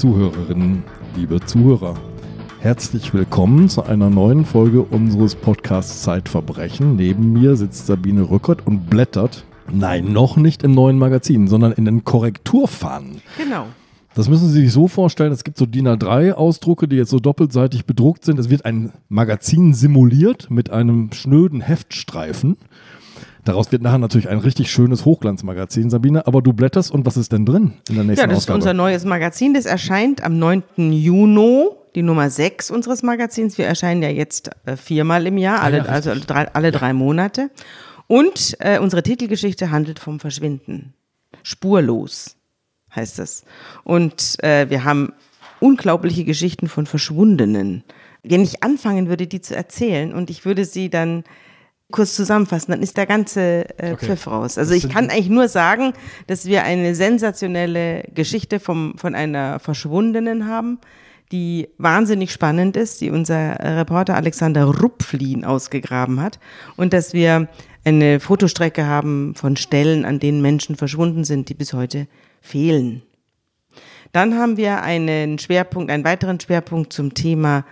[0.00, 0.82] Liebe Zuhörerinnen,
[1.14, 1.94] liebe Zuhörer,
[2.60, 6.96] herzlich willkommen zu einer neuen Folge unseres Podcasts Zeitverbrechen.
[6.96, 11.84] Neben mir sitzt Sabine Rückert und blättert, nein, noch nicht im neuen Magazin, sondern in
[11.84, 13.20] den Korrekturfahnen.
[13.36, 13.66] Genau.
[14.14, 17.84] Das müssen Sie sich so vorstellen, es gibt so DIN A3-Ausdrucke, die jetzt so doppelseitig
[17.84, 18.38] bedruckt sind.
[18.38, 22.56] Es wird ein Magazin simuliert mit einem schnöden Heftstreifen.
[23.44, 26.26] Daraus wird nachher natürlich ein richtig schönes Hochglanzmagazin, Sabine.
[26.26, 28.58] Aber du blätterst und was ist denn drin in der nächsten Ja, das Ausgabe?
[28.58, 29.54] ist unser neues Magazin.
[29.54, 30.62] Das erscheint am 9.
[30.92, 33.56] Juni, die Nummer 6 unseres Magazins.
[33.58, 36.70] Wir erscheinen ja jetzt äh, viermal im Jahr, alle, Ah ja, also alle drei, alle
[36.72, 37.50] drei Monate.
[38.06, 40.94] Und äh, unsere Titelgeschichte handelt vom Verschwinden.
[41.42, 42.36] Spurlos
[42.94, 43.44] heißt es.
[43.84, 45.12] Und äh, wir haben
[45.60, 47.84] unglaubliche Geschichten von Verschwundenen.
[48.22, 51.24] Wenn ich anfangen würde, die zu erzählen und ich würde sie dann
[51.90, 54.06] kurz zusammenfassen, dann ist der ganze äh, Okay.
[54.06, 54.58] Pfiff raus.
[54.58, 55.92] Also ich kann eigentlich nur sagen,
[56.26, 60.78] dass wir eine sensationelle Geschichte vom, von einer Verschwundenen haben,
[61.32, 66.40] die wahnsinnig spannend ist, die unser Reporter Alexander Rupflin ausgegraben hat
[66.76, 67.48] und dass wir
[67.84, 72.08] eine Fotostrecke haben von Stellen, an denen Menschen verschwunden sind, die bis heute
[72.40, 73.02] fehlen.
[74.12, 77.64] Dann haben wir einen Schwerpunkt, einen weiteren Schwerpunkt zum Thema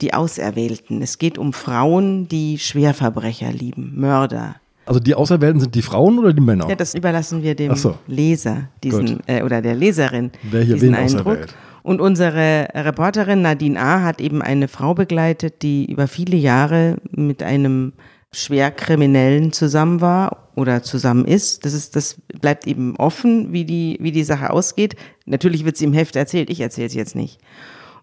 [0.00, 1.02] die Auserwählten.
[1.02, 4.56] Es geht um Frauen, die Schwerverbrecher lieben, Mörder.
[4.84, 6.68] also die Auserwählten sind die Frauen oder die Männer?
[6.68, 7.96] Ja, das überlassen wir dem so.
[8.06, 11.26] Leser, diesen äh, oder der Leserin, Wer hier diesen wen Eindruck.
[11.26, 11.54] auserwählt.
[11.82, 14.02] Und unsere Reporterin Nadine A.
[14.02, 17.92] hat eben eine Frau begleitet, die über viele Jahre mit einem
[18.32, 21.64] Schwerkriminellen zusammen war oder zusammen ist.
[21.64, 24.96] Das ist, das bleibt eben offen, wie die, wie die Sache ausgeht.
[25.26, 27.38] Natürlich wird sie im Heft erzählt, ich erzähle es jetzt nicht.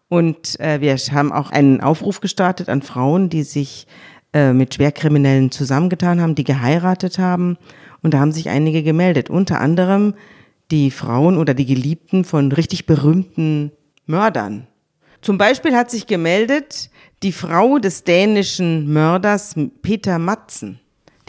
[0.10, 3.88] Und äh, wir haben auch einen Aufruf gestartet an Frauen, die sich
[4.34, 7.58] äh, mit Schwerkriminellen zusammengetan haben, die geheiratet haben.
[8.02, 9.30] Und da haben sich einige gemeldet.
[9.30, 10.14] Unter anderem
[10.72, 13.72] die Frauen oder die Geliebten von richtig berühmten
[14.06, 14.68] Mördern.
[15.22, 16.90] Zum Beispiel hat sich gemeldet
[17.22, 20.80] die Frau des dänischen Mörders Peter Matzen.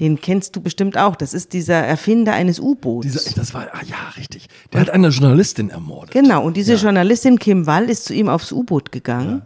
[0.01, 1.15] Den kennst du bestimmt auch.
[1.15, 3.35] Das ist dieser Erfinder eines U-Boots.
[3.35, 4.49] Das war, ah, ja, richtig.
[4.73, 6.13] Der hat eine Journalistin ermordet.
[6.13, 9.43] Genau, und diese Journalistin Kim Wall ist zu ihm aufs U-Boot gegangen.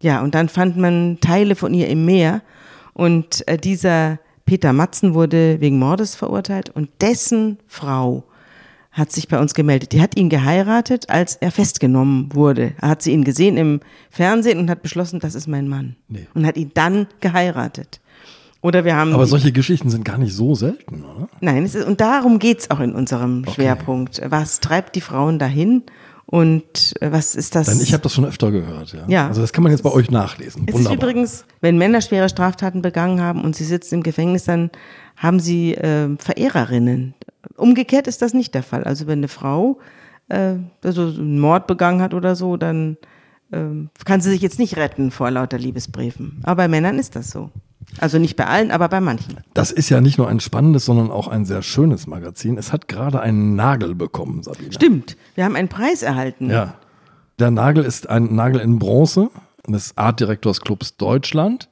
[0.00, 0.20] Ja.
[0.20, 2.42] und dann fand man Teile von ihr im Meer.
[2.92, 8.24] Und äh, dieser Peter Matzen wurde wegen Mordes verurteilt und dessen Frau
[8.90, 9.92] hat sich bei uns gemeldet.
[9.92, 12.74] Die hat ihn geheiratet, als er festgenommen wurde.
[12.80, 13.80] Er hat sie ihn gesehen im
[14.10, 15.96] Fernsehen und hat beschlossen, das ist mein Mann.
[16.08, 16.26] Nee.
[16.34, 18.00] Und hat ihn dann geheiratet.
[18.62, 21.28] Oder wir haben Aber solche Geschichten sind gar nicht so selten, oder?
[21.40, 24.22] Nein, es ist, und darum geht's auch in unserem Schwerpunkt.
[24.24, 25.82] Was treibt die Frauen dahin
[26.26, 27.66] und äh, was ist das?
[27.66, 29.04] Denn ich habe das schon öfter gehört, ja.
[29.08, 29.26] Ja.
[29.28, 30.64] Also das kann man jetzt bei euch nachlesen.
[30.66, 34.70] es ist übrigens, wenn Männer schwere Straftaten begangen haben und sie sitzen im Gefängnis, dann
[35.16, 37.14] haben sie äh, Verehrerinnen.
[37.56, 38.84] Umgekehrt ist das nicht der Fall.
[38.84, 39.78] Also wenn eine Frau
[40.28, 42.96] äh, also einen Mord begangen hat oder so, dann
[43.52, 46.40] ähm, kann sie sich jetzt nicht retten vor lauter Liebesbriefen.
[46.44, 47.50] Aber bei Männern ist das so.
[47.98, 49.36] Also nicht bei allen, aber bei manchen.
[49.54, 52.58] Das ist ja nicht nur ein spannendes, sondern auch ein sehr schönes Magazin.
[52.58, 54.72] Es hat gerade einen Nagel bekommen, Sabine.
[54.72, 55.16] Stimmt.
[55.34, 56.50] Wir haben einen Preis erhalten.
[56.50, 56.74] Ja.
[57.38, 59.30] Der Nagel ist ein Nagel in Bronze
[59.66, 61.68] des Artdirektorsclubs Deutschland.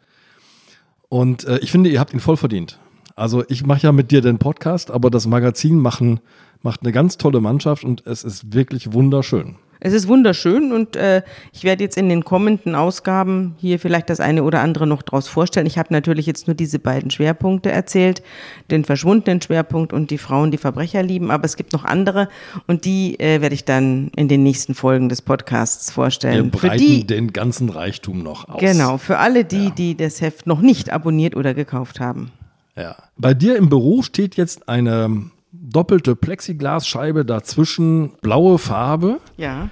[1.09, 2.79] Und äh, ich finde, ihr habt ihn voll verdient.
[3.17, 6.21] Also ich mache ja mit dir den Podcast, aber das Magazin machen,
[6.63, 9.57] macht eine ganz tolle Mannschaft und es ist wirklich wunderschön.
[9.81, 14.21] Es ist wunderschön und äh, ich werde jetzt in den kommenden Ausgaben hier vielleicht das
[14.21, 15.67] eine oder andere noch draus vorstellen.
[15.67, 18.23] Ich habe natürlich jetzt nur diese beiden Schwerpunkte erzählt,
[18.71, 22.29] den verschwundenen Schwerpunkt und die Frauen, die Verbrecher lieben, aber es gibt noch andere
[22.67, 26.53] und die äh, werde ich dann in den nächsten Folgen des Podcasts Wir vorstellen.
[26.53, 28.61] Für breiten die, den ganzen Reichtum noch aus.
[28.61, 32.31] genau, für alle die, die das Heft noch nicht abonniert oder gekauft haben.
[32.77, 32.97] Ja.
[33.17, 35.31] Bei dir im Büro steht jetzt eine
[35.71, 39.21] doppelte Plexiglasscheibe dazwischen, blaue Farbe.
[39.37, 39.69] Ja.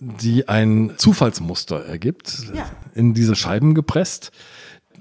[0.00, 2.66] die ein Zufallsmuster ergibt, Ja.
[2.94, 4.30] in diese Scheiben gepresst.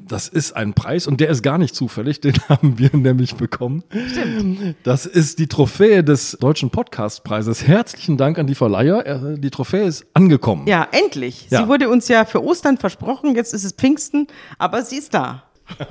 [0.07, 3.83] Das ist ein Preis und der ist gar nicht zufällig, den haben wir nämlich bekommen.
[4.09, 4.75] Stimmt.
[4.83, 7.67] Das ist die Trophäe des Deutschen Podcastpreises.
[7.67, 9.05] Herzlichen Dank an die Verleiher.
[9.05, 10.65] Äh, Die Trophäe ist angekommen.
[10.65, 11.47] Ja, endlich.
[11.51, 11.61] Ja.
[11.61, 14.25] Sie wurde uns ja für Ostern versprochen, jetzt ist es Pfingsten,
[14.57, 15.43] aber sie ist da.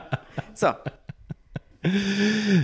[0.54, 0.68] so.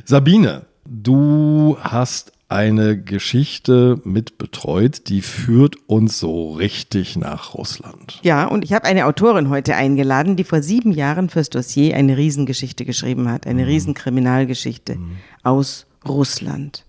[0.04, 8.20] Sabine, du hast eine Geschichte mit betreut, die führt uns so richtig nach Russland.
[8.22, 12.16] Ja, und ich habe eine Autorin heute eingeladen, die vor sieben Jahren fürs Dossier eine
[12.16, 14.96] Riesengeschichte geschrieben hat, eine Riesenkriminalgeschichte
[15.42, 16.84] aus Russland.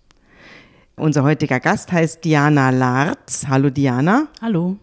[0.96, 3.46] Unser heutiger Gast heißt Diana Larz.
[3.48, 4.28] Hallo Diana.
[4.42, 4.78] Hallo.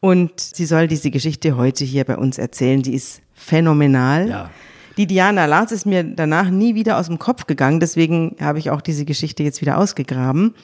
[0.00, 2.82] Und sie soll diese Geschichte heute hier bei uns erzählen.
[2.82, 4.28] Die ist phänomenal.
[4.28, 4.50] Ja.
[4.96, 8.70] Die Diana Larz ist mir danach nie wieder aus dem Kopf gegangen, deswegen habe ich
[8.70, 10.54] auch diese Geschichte jetzt wieder ausgegraben.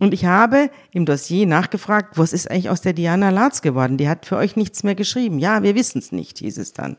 [0.00, 3.96] Und ich habe im Dossier nachgefragt, was ist eigentlich aus der Diana Latz geworden?
[3.96, 5.38] Die hat für euch nichts mehr geschrieben.
[5.38, 6.96] Ja, wir wissen es nicht, hieß es dann.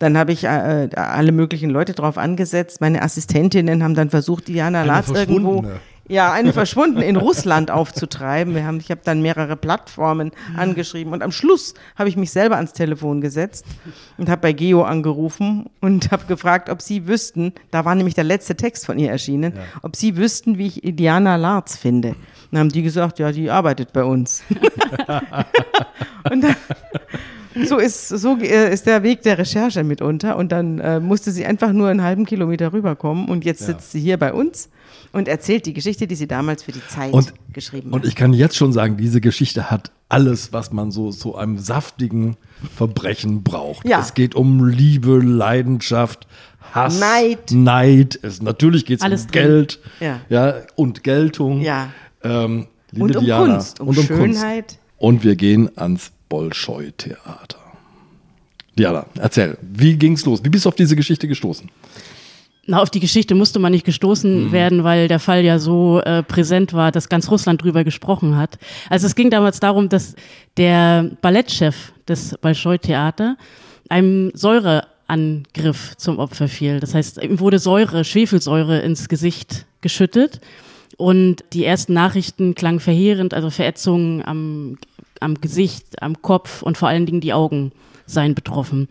[0.00, 2.80] Dann habe ich äh, alle möglichen Leute drauf angesetzt.
[2.80, 5.64] Meine Assistentinnen haben dann versucht, Diana Eine Latz irgendwo.
[6.08, 8.54] Ja, eine verschwunden in Russland aufzutreiben.
[8.54, 12.56] Wir haben, ich habe dann mehrere Plattformen angeschrieben und am Schluss habe ich mich selber
[12.56, 13.64] ans Telefon gesetzt
[14.18, 18.24] und habe bei Geo angerufen und habe gefragt, ob sie wüssten, da war nämlich der
[18.24, 22.16] letzte Text von ihr erschienen, ob sie wüssten, wie ich Diana Larz finde.
[22.50, 24.44] Dann haben die gesagt, ja, die arbeitet bei uns.
[26.30, 26.56] und dann,
[27.64, 30.36] so ist, so äh, ist der Weg der Recherche mitunter.
[30.36, 33.28] Und dann äh, musste sie einfach nur einen halben Kilometer rüberkommen.
[33.28, 34.68] Und jetzt sitzt sie hier bei uns
[35.14, 38.08] und erzählt die Geschichte, die sie damals für die Zeit Und, geschrieben und hat.
[38.08, 42.36] ich kann jetzt schon sagen, diese Geschichte hat alles, was man so zu einem saftigen
[42.76, 43.88] Verbrechen braucht.
[43.88, 44.00] Ja.
[44.00, 46.26] Es geht um Liebe, Leidenschaft,
[46.72, 47.52] Hass, Neid.
[47.52, 48.18] Neid.
[48.22, 49.26] Es, natürlich geht es um drin.
[49.30, 50.20] Geld Ja.
[50.28, 51.60] Ja, und Geltung.
[51.60, 51.90] Ja.
[52.22, 54.66] Ähm, liebe Und um Diana, Kunst, um und um Schönheit.
[54.66, 54.78] Kunst.
[54.98, 57.58] Und wir gehen ans Bolschoi-Theater.
[58.76, 60.42] Diana, erzähl, wie ging's los?
[60.42, 61.70] Wie bist du auf diese Geschichte gestoßen?
[62.66, 66.22] Na, auf die Geschichte musste man nicht gestoßen werden, weil der Fall ja so äh,
[66.22, 68.58] präsent war, dass ganz Russland drüber gesprochen hat.
[68.88, 70.14] Also es ging damals darum, dass
[70.56, 73.36] der Ballettchef des Bolschoi-Theater
[73.90, 76.80] einem Säureangriff zum Opfer fiel.
[76.80, 80.40] Das heißt, ihm wurde Säure, Schwefelsäure ins Gesicht geschüttet.
[80.96, 84.78] Und die ersten Nachrichten klangen verheerend, also Verätzungen am,
[85.20, 87.72] am Gesicht, am Kopf und vor allen Dingen die Augen
[88.06, 88.88] seien betroffen.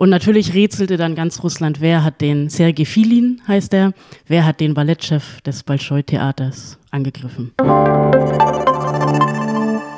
[0.00, 3.92] Und natürlich rätselte dann ganz Russland, wer hat den, Sergei Filin heißt er,
[4.26, 7.52] wer hat den Ballettchef des Bolschoi-Theaters angegriffen.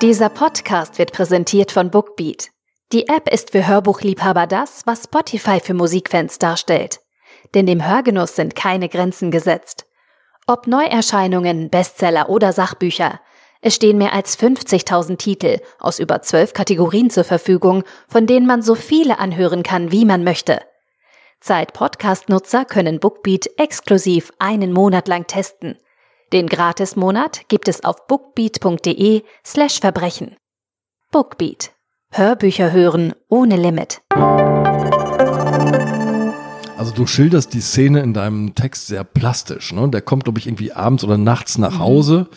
[0.03, 2.51] Dieser Podcast wird präsentiert von Bookbeat.
[2.91, 6.99] Die App ist für Hörbuchliebhaber das, was Spotify für Musikfans darstellt.
[7.55, 9.87] Denn dem Hörgenuss sind keine Grenzen gesetzt.
[10.49, 13.21] Ob Neuerscheinungen, Bestseller oder Sachbücher,
[13.65, 18.61] es stehen mehr als 50.000 Titel aus über zwölf Kategorien zur Verfügung, von denen man
[18.61, 20.61] so viele anhören kann, wie man möchte.
[21.41, 25.77] Zeit-Podcast-Nutzer können Bookbeat exklusiv einen Monat lang testen.
[26.33, 30.37] Den Gratis-Monat gibt es auf bookbeat.de slash Verbrechen.
[31.13, 31.71] Bookbeat.
[32.11, 34.03] Hörbücher hören ohne Limit.
[36.77, 39.73] Also du schilderst die Szene in deinem Text sehr plastisch.
[39.73, 39.89] Ne?
[39.89, 42.29] Der kommt, glaube ich, irgendwie abends oder nachts nach Hause.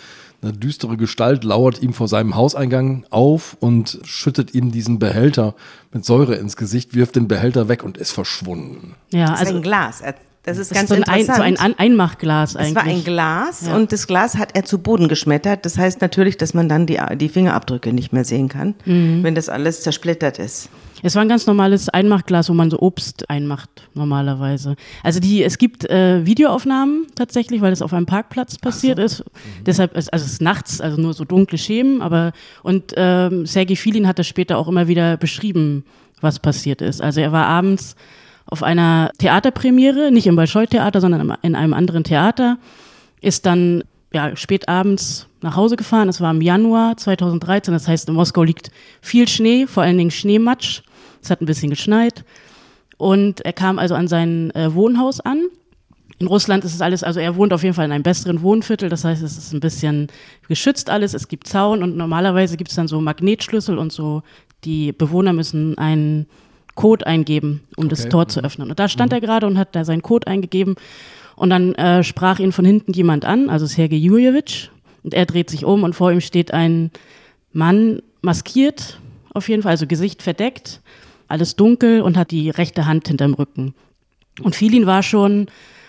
[0.46, 5.56] Eine düstere Gestalt lauert ihm vor seinem Hauseingang auf und schüttet ihm diesen Behälter
[5.92, 8.94] mit Säure ins Gesicht, wirft den Behälter weg und ist verschwunden.
[9.12, 10.04] Ja, ist also ein Glas.
[10.46, 11.58] Das ist das ganz ist so ein, ein, interessant.
[11.58, 12.76] so ein Einmachglas es eigentlich.
[12.76, 13.76] war ein Glas Ja.
[13.76, 15.66] und das Glas hat er zu Boden geschmettert.
[15.66, 19.24] Das heißt natürlich, dass man dann die, die Fingerabdrücke nicht mehr sehen kann, Mhm.
[19.24, 20.70] wenn das alles zersplittert ist.
[21.04, 24.76] Es war ein ganz normales Einmachglas, wo man so Obst einmacht normalerweise.
[25.04, 29.24] Also die, es gibt äh, Videoaufnahmen tatsächlich, weil es auf einem Parkplatz passiert ist.
[29.66, 32.02] Deshalb ist also es ist nachts, also nur so dunkle Schemen.
[32.02, 32.32] Aber
[32.64, 35.84] und ähm, Sergei Filin hat das später auch immer wieder beschrieben,
[36.22, 37.02] was passiert ist.
[37.02, 37.96] Also er war abends
[38.46, 42.58] auf einer Theaterpremiere, nicht im Bolschoi-Theater, sondern in einem anderen Theater,
[43.22, 43.84] ist dann
[44.14, 46.10] ja, spät abends nach Hause gefahren.
[46.10, 47.74] Es war im Januar 2013.
[47.74, 50.82] Das heißt, in Moskau liegt viel Schnee, vor allen Dingen Schneematsch.
[51.22, 52.24] Es hat ein bisschen geschneit.
[52.98, 55.44] Und er kam also an sein äh, Wohnhaus an.
[56.18, 58.88] In Russland ist es alles, also er wohnt auf jeden Fall in einem besseren Wohnviertel,
[58.88, 60.08] das heißt, es ist ein bisschen
[60.48, 64.24] geschützt alles, es gibt Zaun und normalerweise gibt es dann so Magnetschlüssel und so,
[64.64, 66.28] die Bewohner müssen einen
[66.76, 68.10] Code eingeben, um das Okay.
[68.10, 68.70] Tor zu öffnen.
[68.70, 70.76] Und da stand er gerade und hat da seinen Code eingegeben
[71.36, 74.70] und dann äh, sprach ihn von hinten jemand an, also Sergei Juljewitsch,
[75.04, 76.92] und er dreht sich um und vor ihm steht ein
[77.54, 79.00] Mann maskiert,
[79.34, 80.82] auf jeden Fall, also Gesicht verdeckt,
[81.28, 83.74] alles dunkel und hat die rechte Hand hinterm Rücken.
[84.42, 85.48] Und Filin war schon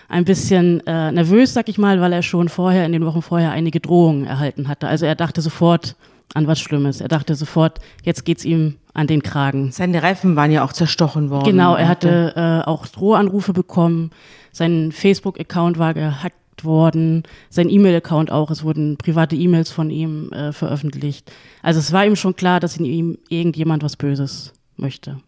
[0.09, 3.53] ein bisschen äh, nervös, sag ich mal, weil er schon vorher, in den Wochen vorher,
[3.53, 4.87] einige Drohungen erhalten hatte.
[4.87, 5.97] Also er dachte sofort
[6.35, 7.01] an was Schlimmes.
[7.01, 9.73] Er dachte sofort, jetzt geht's ihm an den Kragen.
[9.73, 11.45] Seine Reifen waren ja auch zerstochen worden.
[11.45, 14.11] Genau, er hatte äh, auch Drohanrufe bekommen.
[14.53, 18.51] Sein Facebook-Account war gehackt worden, sein E-Mail-Account auch.
[18.51, 21.31] Es wurden private E-Mails von ihm äh, veröffentlicht.
[21.63, 25.19] Also es war ihm schon klar, dass in ihm irgendjemand was Böses möchte.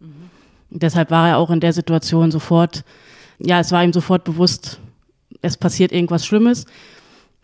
[0.71, 2.83] Und deshalb war er auch in der Situation sofort,
[3.39, 4.79] ja, es war ihm sofort bewusst,
[5.41, 6.65] es passiert irgendwas Schlimmes.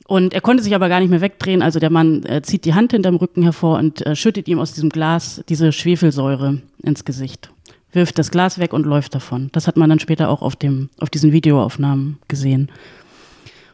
[0.08, 1.62] Und er konnte sich aber gar nicht mehr wegdrehen.
[1.62, 4.74] Also der Mann äh, zieht die Hand hinterm Rücken hervor und äh, schüttet ihm aus
[4.74, 7.50] diesem Glas diese Schwefelsäure ins Gesicht.
[7.92, 9.50] Wirft das Glas weg und läuft davon.
[9.54, 12.70] Das hat man dann später auch auf, dem, auf diesen Videoaufnahmen gesehen.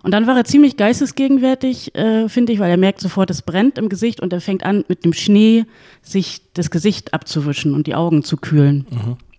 [0.03, 3.77] Und dann war er ziemlich geistesgegenwärtig, äh, finde ich, weil er merkt sofort, es brennt
[3.77, 5.65] im Gesicht und er fängt an, mit dem Schnee
[6.01, 8.85] sich das Gesicht abzuwischen und die Augen zu kühlen.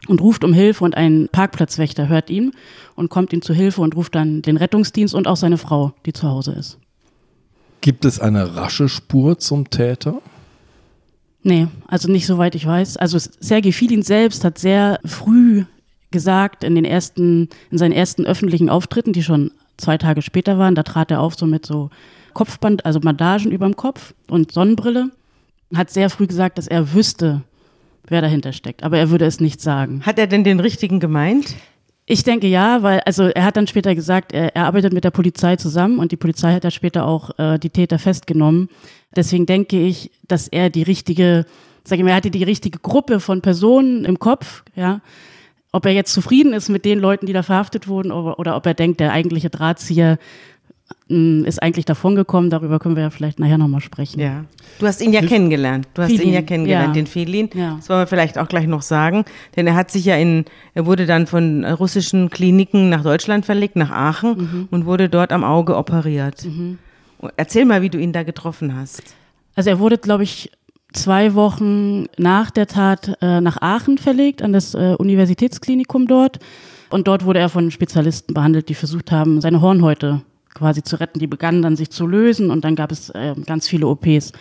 [0.09, 2.53] Und ruft um Hilfe und ein Parkplatzwächter hört ihn
[2.97, 6.13] und kommt ihm zu Hilfe und ruft dann den Rettungsdienst und auch seine Frau, die
[6.13, 6.79] zu Hause ist.
[7.83, 10.23] Gibt es eine rasche Spur zum Täter?
[11.43, 12.97] Nee, also nicht soweit ich weiß.
[12.97, 15.65] Also Sergei Filin selbst hat sehr früh
[16.13, 20.77] gesagt in den ersten, in seinen ersten öffentlichen Auftritten, die schon zwei Tage später waren,
[20.77, 21.91] da trat er auf so mit so
[22.35, 25.11] Kopfband, also Bandagen über dem Kopf und Sonnenbrille,
[25.75, 27.43] hat sehr früh gesagt, dass er wüsste,
[28.07, 30.03] wer dahinter steckt, aber er würde es nicht sagen.
[30.07, 31.57] Hat er denn den richtigen gemeint?
[32.05, 35.11] Ich denke ja, weil also er hat dann später gesagt, er, er arbeitet mit der
[35.11, 38.69] Polizei zusammen und die Polizei hat ja später auch äh, die Täter festgenommen.
[39.15, 41.47] Deswegen denke ich, dass er die richtige,
[41.85, 45.01] sag ich mal, er hatte die richtige Gruppe von Personen im Kopf, ja.
[45.75, 48.67] Ob er jetzt zufrieden ist mit den Leuten, die da verhaftet wurden, oder, oder ob
[48.67, 50.19] er denkt, der eigentliche Drahtzieher
[51.09, 52.49] ist eigentlich davongekommen.
[52.51, 54.21] Darüber können wir ja vielleicht nachher nochmal sprechen.
[54.21, 54.45] Ja.
[54.79, 55.87] Du hast ihn ja kennengelernt.
[55.95, 57.03] Du hast Filin, ihn ja kennengelernt, ja.
[57.03, 57.51] den Felin.
[57.55, 57.77] Ja.
[57.77, 59.25] Das wollen wir vielleicht auch gleich noch sagen.
[59.57, 60.45] Denn er hat sich ja in,
[60.75, 64.69] er wurde dann von russischen Kliniken nach Deutschland verlegt, nach Aachen Mhm.
[64.71, 66.47] und wurde dort am Auge operiert.
[67.37, 69.03] Erzähl mal, wie du ihn da getroffen hast.
[69.55, 70.51] Also er wurde, glaube ich,
[70.93, 76.39] zwei Wochen nach der Tat äh, nach Aachen verlegt, an das äh, Universitätsklinikum dort.
[76.91, 80.21] Und dort wurde er von Spezialisten behandelt, die versucht haben, seine Hornhäute
[80.55, 81.19] quasi zu retten.
[81.19, 84.33] Die begannen dann sich zu lösen und dann gab es äh, ganz viele OPs.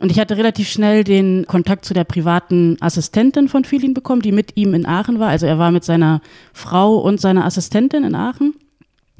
[0.00, 4.32] Und ich hatte relativ schnell den Kontakt zu der privaten Assistentin von Filin bekommen, die
[4.32, 5.28] mit ihm in Aachen war.
[5.28, 6.22] Also er war mit seiner
[6.52, 8.54] Frau und seiner Assistentin in Aachen.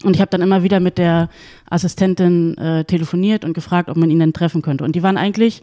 [0.03, 1.29] Und ich habe dann immer wieder mit der
[1.69, 4.85] Assistentin äh, telefoniert und gefragt, ob man ihn denn treffen könnte.
[4.85, 5.63] Und die waren eigentlich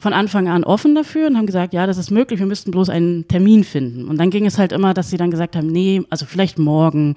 [0.00, 2.88] von Anfang an offen dafür und haben gesagt, ja, das ist möglich, wir müssten bloß
[2.88, 4.08] einen Termin finden.
[4.08, 7.16] Und dann ging es halt immer, dass sie dann gesagt haben, nee, also vielleicht morgen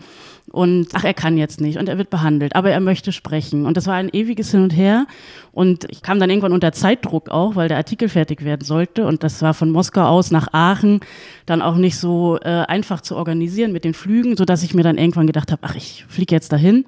[0.51, 3.65] und ach, er kann jetzt nicht und er wird behandelt, aber er möchte sprechen.
[3.65, 5.07] Und das war ein ewiges Hin und Her.
[5.53, 9.05] Und ich kam dann irgendwann unter Zeitdruck auch, weil der Artikel fertig werden sollte.
[9.05, 10.99] Und das war von Moskau aus nach Aachen
[11.45, 14.97] dann auch nicht so äh, einfach zu organisieren mit den Flügen, sodass ich mir dann
[14.97, 16.83] irgendwann gedacht habe, ach, ich fliege jetzt dahin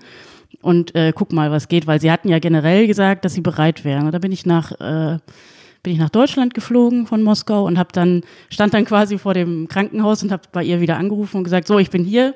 [0.61, 3.85] und äh, guck mal, was geht, weil sie hatten ja generell gesagt, dass sie bereit
[3.85, 4.07] wären.
[4.07, 5.19] Und da bin ich nach äh,
[5.85, 9.67] bin ich nach Deutschland geflogen von Moskau und habe dann stand dann quasi vor dem
[9.67, 12.33] Krankenhaus und habe bei ihr wieder angerufen und gesagt, so, ich bin hier,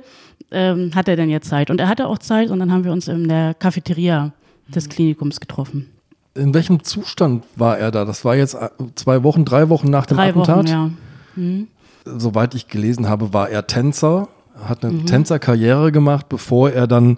[0.51, 1.71] ähm, hat er denn jetzt Zeit?
[1.71, 4.31] Und er hatte auch Zeit und dann haben wir uns in der Cafeteria
[4.67, 5.89] des Klinikums getroffen.
[6.35, 8.05] In welchem Zustand war er da?
[8.05, 10.69] Das war jetzt äh, zwei Wochen, drei Wochen nach dem Drei Attentat.
[10.69, 11.67] Wochen,
[12.05, 12.19] ja.
[12.19, 14.27] Soweit ich gelesen habe, war er Tänzer,
[14.63, 14.89] hat Mhm.
[14.89, 17.17] eine Tänzerkarriere gemacht, bevor er dann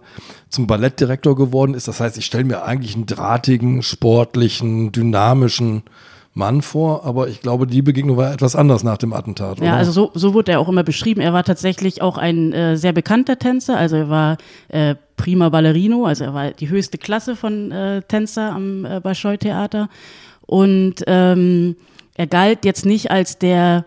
[0.50, 1.90] zum Ballettdirektor geworden ist.
[1.90, 5.84] Das heißt, ich stelle mir eigentlich einen drahtigen, sportlichen, dynamischen
[6.34, 9.58] Mann vor, aber ich glaube, die Begegnung war etwas anders nach dem Attentat.
[9.58, 9.68] Oder?
[9.68, 11.20] Ja, also so, so wurde er auch immer beschrieben.
[11.20, 13.78] Er war tatsächlich auch ein äh, sehr bekannter Tänzer.
[13.78, 14.38] Also er war
[14.70, 19.90] äh, prima Ballerino, also er war die höchste Klasse von äh, Tänzer am äh, Bolschoi-Theater.
[20.48, 21.76] Und ähm,
[22.16, 23.86] er galt jetzt nicht als der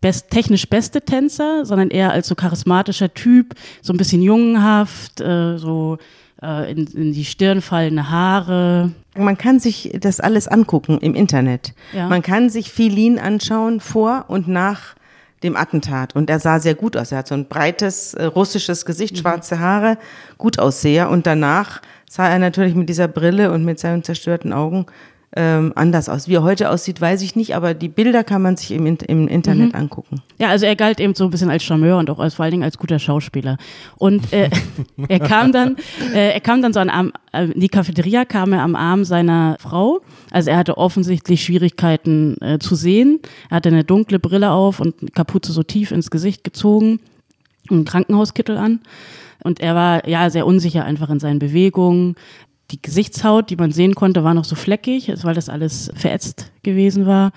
[0.00, 5.58] best, technisch beste Tänzer, sondern eher als so charismatischer Typ, so ein bisschen jungenhaft, äh,
[5.58, 5.98] so
[6.42, 8.92] äh, in, in die Stirn fallende Haare.
[9.16, 11.74] Man kann sich das alles angucken im Internet.
[11.92, 12.08] Ja.
[12.08, 14.94] Man kann sich Filin anschauen vor und nach
[15.44, 16.16] dem Attentat.
[16.16, 17.12] Und er sah sehr gut aus.
[17.12, 19.98] Er hat so ein breites äh, russisches Gesicht, schwarze Haare,
[20.38, 21.10] gut ausseher.
[21.10, 24.86] Und danach sah er natürlich mit dieser Brille und mit seinen zerstörten Augen
[25.36, 26.28] ähm, anders aus.
[26.28, 29.28] Wie er heute aussieht, weiß ich nicht, aber die Bilder kann man sich im, im
[29.28, 30.22] Internet angucken.
[30.38, 32.52] Ja, also er galt eben so ein bisschen als Charmeur und auch als, vor allen
[32.52, 33.56] Dingen als guter Schauspieler.
[33.96, 34.48] Und äh,
[35.08, 35.76] er kam dann,
[36.14, 39.04] äh, er kam dann so an Arm, äh, in die Cafeteria kam er am Arm
[39.04, 40.00] seiner Frau.
[40.30, 43.20] Also er hatte offensichtlich Schwierigkeiten äh, zu sehen.
[43.50, 47.00] Er hatte eine dunkle Brille auf und eine Kapuze so tief ins Gesicht gezogen
[47.70, 48.80] und einen Krankenhauskittel an.
[49.42, 52.14] Und er war ja sehr unsicher einfach in seinen Bewegungen.
[52.74, 57.06] Die Gesichtshaut, die man sehen konnte, war noch so fleckig, weil das alles verätzt gewesen
[57.06, 57.30] war.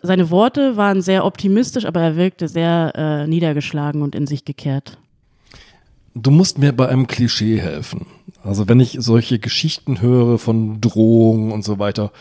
[0.00, 4.96] Seine Worte waren sehr optimistisch, aber er wirkte sehr äh, niedergeschlagen und in sich gekehrt.
[6.14, 8.06] Du musst mir bei einem Klischee helfen.
[8.44, 12.12] Also wenn ich solche Geschichten höre von Drohungen und so weiter,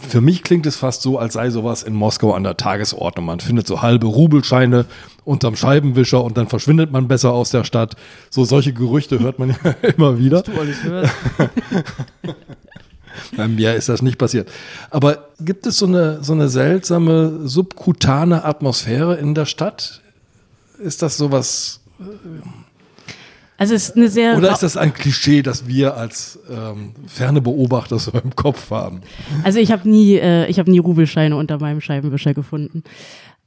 [0.00, 3.26] für mich klingt es fast so, als sei sowas in Moskau an der Tagesordnung.
[3.26, 4.86] Man findet so halbe Rubelscheine
[5.24, 7.96] unterm Scheibenwischer und dann verschwindet man besser aus der Stadt.
[8.30, 10.42] So solche Gerüchte hört man ja immer wieder.
[10.42, 11.14] Du alles hörst.
[13.36, 14.50] Bei mir ist das nicht passiert.
[14.90, 20.00] Aber gibt es so eine, so eine seltsame subkutane Atmosphäre in der Stadt?
[20.78, 21.80] Ist das sowas
[23.56, 27.98] Also ist eine sehr Oder ist das ein Klischee, das wir als ähm, ferne Beobachter
[27.98, 29.02] so im Kopf haben?
[29.44, 32.82] Also ich habe nie, äh, ich habe nie Rubelscheine unter meinem Scheibenwischer gefunden.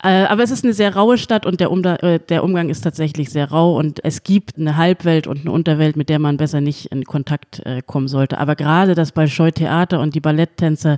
[0.03, 2.81] Äh, aber es ist eine sehr raue Stadt und der, Umda äh, der Umgang ist
[2.81, 6.61] tatsächlich sehr rau und es gibt eine Halbwelt und eine Unterwelt, mit der man besser
[6.61, 8.37] nicht in Kontakt äh, kommen sollte.
[8.37, 10.97] Aber gerade das Bolschoi-Theater und die Balletttänzer,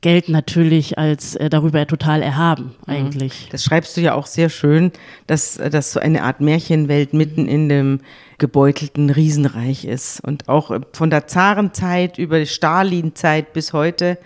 [0.00, 2.92] gelten natürlich als äh, darüber total erhaben Mhm.
[2.92, 3.48] eigentlich.
[3.50, 4.92] Das schreibst du ja auch sehr schön,
[5.26, 8.00] dass das so eine Art Märchenwelt mitten in dem
[8.38, 10.20] gebeutelten Riesenreich ist.
[10.24, 14.18] Und auch äh, von der Zarenzeit über die Stalinzeit bis heute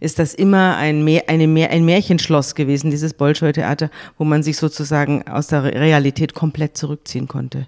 [0.00, 5.48] ist das immer ein, eine ein Märchenschloss gewesen, dieses Bolschoi-Theater, wo man sich sozusagen aus
[5.48, 7.66] der Realität komplett zurückziehen konnte.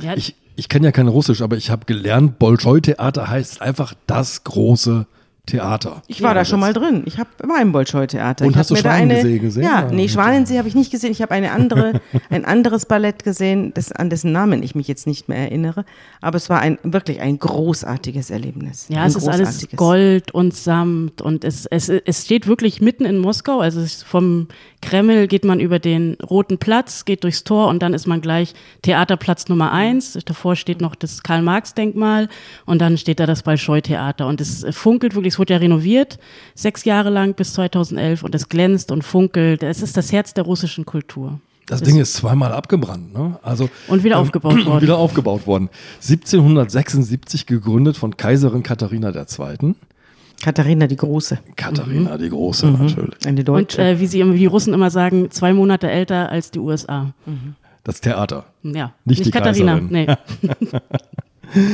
[0.00, 4.44] Ja, Ich, ich kenne ja kein Russisch, aber ich habe gelernt, Bolschoi-Theater heißt einfach das
[4.44, 5.06] große
[5.50, 6.02] Theater.
[6.06, 7.02] Ich war da schon mal drin.
[7.06, 8.44] Ich hab, war im Bolschoi-Theater.
[8.44, 9.62] Und Ich hast du mir da eine, Schwanensee gesehen?
[9.62, 9.90] Ja, Ja.
[9.90, 11.12] nee, Schwanensee habe ich nicht gesehen.
[11.12, 15.06] Ich habe eine andere, ein anderes Ballett gesehen, das, an dessen Namen ich mich jetzt
[15.06, 15.84] nicht mehr erinnere.
[16.20, 18.86] Aber es war ein, wirklich ein großartiges Erlebnis.
[18.88, 19.68] Ja, ein es ist alles.
[19.76, 23.60] Gold und Samt und es, es, es steht wirklich mitten in Moskau.
[23.60, 24.48] Also es ist vom
[24.82, 28.54] Kreml geht man über den Roten Platz, geht durchs Tor und dann ist man gleich
[28.82, 30.18] Theaterplatz Nummer eins.
[30.24, 32.28] Davor steht noch das Karl-Marx-Denkmal
[32.66, 34.26] und dann steht da das Bolschoi-Theater.
[34.26, 36.18] Und es funkelt wirklich, es wurde ja renoviert,
[36.54, 39.62] sechs Jahre lang bis 2011 und es glänzt und funkelt.
[39.62, 41.40] Es ist das Herz der russischen Kultur.
[41.70, 43.38] Das Ding ist zweimal abgebrannt, ne?
[43.42, 44.82] Also Und wieder ähm, aufgebaut worden.
[44.82, 45.68] Wieder aufgebaut worden.
[46.00, 49.74] 1776 gegründet von Kaiserin Katharina II.
[50.42, 53.26] Katharina die Große, Katharina die Große natürlich.
[53.26, 53.82] eine Und Deutsche.
[53.82, 57.12] äh, wie sie immer, wie die Russen immer sagen, zwei Monate älter als die USA.
[57.84, 58.46] Das Theater.
[58.62, 59.78] Ja, Nicht die Katharina.
[59.80, 59.92] Kaiserin.
[59.92, 60.70] Nee.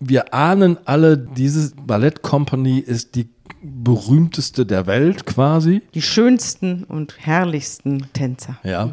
[0.00, 3.28] Wir ahnen alle, diese Ballettcompany ist die
[3.62, 5.80] berühmteste der Welt quasi.
[5.94, 8.58] die schönsten und herrlichsten Tänzer.
[8.62, 8.90] Ja.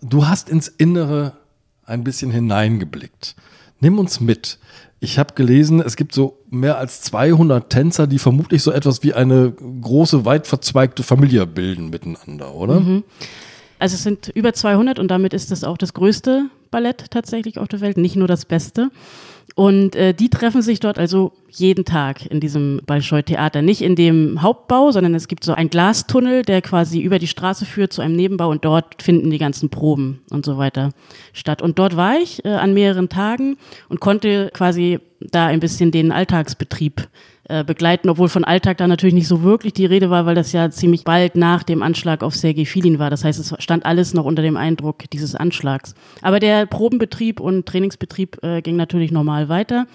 [0.00, 1.32] Du hast ins Innere
[1.84, 3.36] ein bisschen hineingeblickt.
[3.80, 4.58] Nimm uns mit.
[5.00, 9.14] Ich habe gelesen, es gibt so mehr als 200 Tänzer, die vermutlich so etwas wie
[9.14, 12.80] eine große, weit verzweigte Familie bilden miteinander, oder?
[13.78, 17.68] Also es sind über 200 und damit ist das auch das größte Ballett tatsächlich auf
[17.68, 18.90] der Welt, nicht nur das Beste.
[19.54, 23.60] Und äh, die treffen sich dort also jeden Tag in diesem Bolschoi-Theater.
[23.60, 27.64] Nicht in dem Hauptbau, sondern es gibt so einen Glastunnel, der quasi über die Straße
[27.64, 30.90] führt zu einem Nebenbau und dort finden die ganzen Proben und so weiter
[31.32, 31.60] statt.
[31.60, 33.56] Und dort war ich äh, an mehreren Tagen
[33.88, 37.08] und konnte quasi da ein bisschen den Alltagsbetrieb
[37.48, 40.52] äh, begleiten, obwohl von Alltag da natürlich nicht so wirklich die Rede war, weil das
[40.52, 43.08] ja ziemlich bald nach dem Anschlag auf Sergei Filin war.
[43.08, 45.94] Das heißt, es stand alles noch unter dem Eindruck dieses Anschlags.
[46.20, 49.86] Aber der Probenbetrieb und Trainingsbetrieb äh, ging natürlich normal weiter.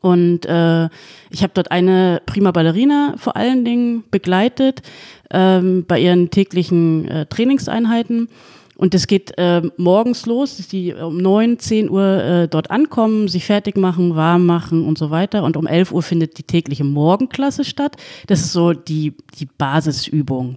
[0.00, 0.86] Und äh,
[1.30, 4.82] ich habe dort eine prima Ballerina vor allen Dingen begleitet
[5.30, 8.28] ähm, bei ihren täglichen äh, Trainingseinheiten.
[8.76, 13.28] Und es geht äh, morgens los, dass die um 9, 10 Uhr äh, dort ankommen,
[13.28, 15.44] sich fertig machen, warm machen und so weiter.
[15.44, 17.96] Und um 11 Uhr findet die tägliche Morgenklasse statt.
[18.26, 20.56] Das ist so die, die Basisübung.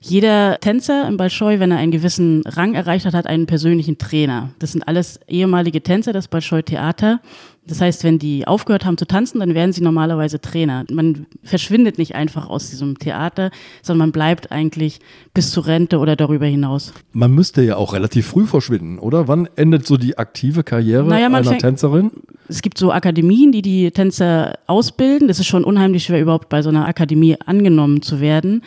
[0.00, 4.50] Jeder Tänzer im Bolschoi, wenn er einen gewissen Rang erreicht hat, hat einen persönlichen Trainer.
[4.58, 7.20] Das sind alles ehemalige Tänzer des Bolschoi Theater.
[7.68, 10.84] Das heißt, wenn die aufgehört haben zu tanzen, dann werden sie normalerweise Trainer.
[10.90, 13.50] Man verschwindet nicht einfach aus diesem Theater,
[13.82, 15.00] sondern man bleibt eigentlich
[15.34, 16.92] bis zur Rente oder darüber hinaus.
[17.12, 19.26] Man müsste ja auch relativ früh verschwinden, oder?
[19.26, 22.10] Wann endet so die aktive Karriere Naja, einer fängt- Tänzerin?
[22.48, 25.26] Es gibt so Akademien, die die Tänzer ausbilden.
[25.26, 28.62] Das ist schon unheimlich schwer, überhaupt bei so einer Akademie angenommen zu werden.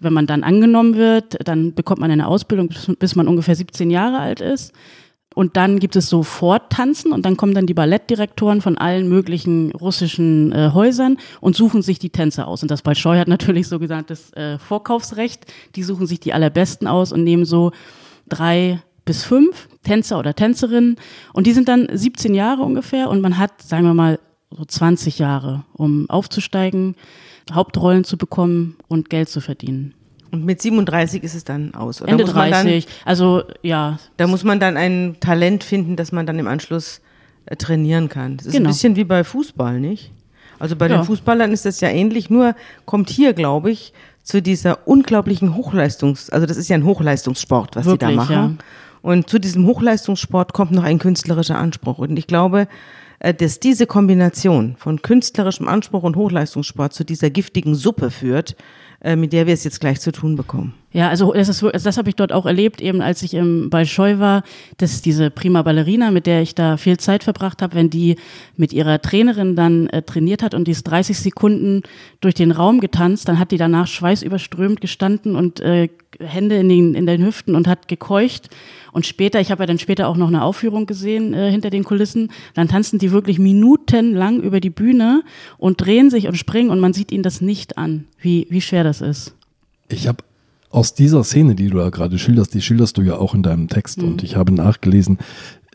[0.00, 2.68] Wenn man dann angenommen wird, dann bekommt man eine Ausbildung,
[3.00, 4.72] bis man ungefähr 17 Jahre alt ist.
[5.38, 9.70] Und dann gibt es so Forttanzen und dann kommen dann die Ballettdirektoren von allen möglichen
[9.70, 12.62] russischen äh, Häusern und suchen sich die Tänzer aus.
[12.62, 15.46] Und das Bolschoi hat natürlich so genanntes äh, Vorkaufsrecht.
[15.76, 17.70] Die suchen sich die allerbesten aus und nehmen so
[18.28, 20.96] drei bis fünf Tänzer oder Tänzerinnen.
[21.32, 24.18] Und die sind dann 17 Jahre ungefähr und man hat, sagen wir mal,
[24.50, 26.96] so 20 Jahre, um aufzusteigen,
[27.52, 29.94] Hauptrollen zu bekommen und Geld zu verdienen.
[30.30, 32.02] Und mit 37 ist es dann aus.
[32.02, 35.96] Oder Ende muss man 30, also ja, Dann, da muss man dann ein Talent finden,
[35.96, 37.00] das man dann im Anschluss
[37.46, 38.36] äh, trainieren kann.
[38.36, 38.68] Das ist Genau.
[38.68, 40.12] ein bisschen wie bei Fußball, nicht?
[40.58, 40.98] Also bei Ja.
[40.98, 46.30] den Fußballern ist das ja ähnlich, nur kommt hier, glaube ich, zu dieser unglaublichen Hochleistungs-,
[46.30, 48.32] also das ist ja ein Hochleistungssport, was sie da Wirklich, machen.
[48.34, 48.50] ja.
[49.00, 51.98] Und zu diesem Hochleistungssport kommt noch ein künstlerischer Anspruch.
[51.98, 52.66] Und ich glaube,
[53.20, 58.56] äh, dass diese Kombination von künstlerischem Anspruch und Hochleistungssport zu dieser giftigen Suppe führt,
[59.02, 60.74] mit der wir es jetzt gleich zu tun bekommen.
[60.98, 63.70] Ja, also das, ist, also das habe ich dort auch erlebt, eben als ich im
[63.70, 64.42] Bolschoi war,
[64.78, 68.16] dass diese prima Ballerina, mit der ich da viel Zeit verbracht habe, wenn die
[68.56, 71.82] mit ihrer Trainerin dann äh, trainiert hat und die ist 30 Sekunden
[72.20, 76.94] durch den Raum getanzt, dann hat die danach schweißüberströmt gestanden und äh, Hände in den,
[76.96, 78.50] in den Hüften und hat gekeucht.
[78.90, 81.84] Und später, ich habe ja dann später auch noch eine Aufführung gesehen äh, hinter den
[81.84, 85.22] Kulissen, dann tanzen die wirklich minutenlang über die Bühne
[85.58, 88.82] und drehen sich und springen und man sieht ihnen das nicht an, wie, wie schwer
[88.82, 89.36] das ist.
[89.90, 90.18] Ich habe
[90.70, 93.68] aus dieser Szene, die du da gerade schilderst, die schilderst du ja auch in deinem
[93.68, 95.18] Text und ich habe nachgelesen,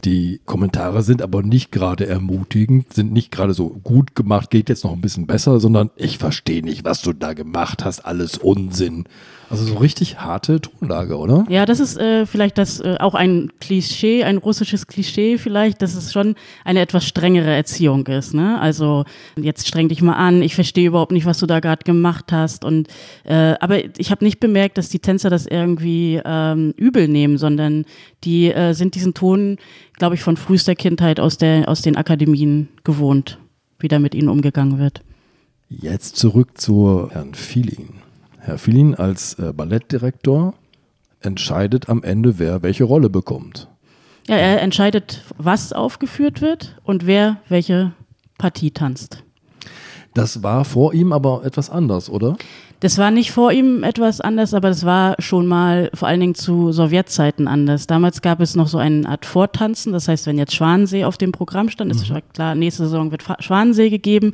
[0.06, 4.84] Die Kommentare sind aber nicht gerade ermutigend, sind nicht gerade so gut gemacht, geht jetzt
[4.84, 9.06] noch ein bisschen besser, sondern ich verstehe nicht, was du da gemacht hast, alles Unsinn.
[9.54, 11.46] Also so richtig harte Tonlage, oder?
[11.48, 15.94] Ja, das ist äh, vielleicht das äh, auch ein Klischee, ein russisches Klischee vielleicht, dass
[15.94, 16.34] es schon
[16.66, 18.34] eine etwas strengere Erziehung ist.
[18.34, 18.60] Ne?
[18.60, 22.32] Also jetzt streng dich mal an, ich verstehe überhaupt nicht, was du da gerade gemacht
[22.32, 22.66] hast.
[22.66, 22.88] Und
[23.26, 27.86] äh, aber ich habe nicht bemerkt, dass die Tänzer das irgendwie ähm, übel nehmen, sondern
[28.24, 29.58] die äh, sind diesen Ton,
[29.94, 33.38] glaube ich, von frühester Kindheit aus der aus den Akademien gewohnt,
[33.78, 35.04] wie da mit ihnen umgegangen wird.
[35.70, 38.03] Jetzt zurück zu Herrn Feeling.
[38.46, 40.54] Herr Filin als äh, Ballettdirektor
[41.22, 43.70] entscheidet am Ende, wer welche Rolle bekommt.
[44.28, 47.94] Ja, er entscheidet, was aufgeführt wird und wer welche
[48.38, 49.24] Partie tanzt.
[50.14, 52.36] Das war vor ihm aber etwas anders, oder?
[52.82, 56.36] Das war nicht vor ihm etwas anders, aber das war schon mal vor allen Dingen
[56.36, 57.88] zu Sowjetzeiten anders.
[57.88, 59.94] Damals gab es noch so eine Art Vortanzen.
[59.94, 62.20] Das heißt, wenn jetzt Schwanensee auf dem Programm stand, ist mhm.
[62.34, 64.34] klar, nächste Saison wird Schwanensee gegeben,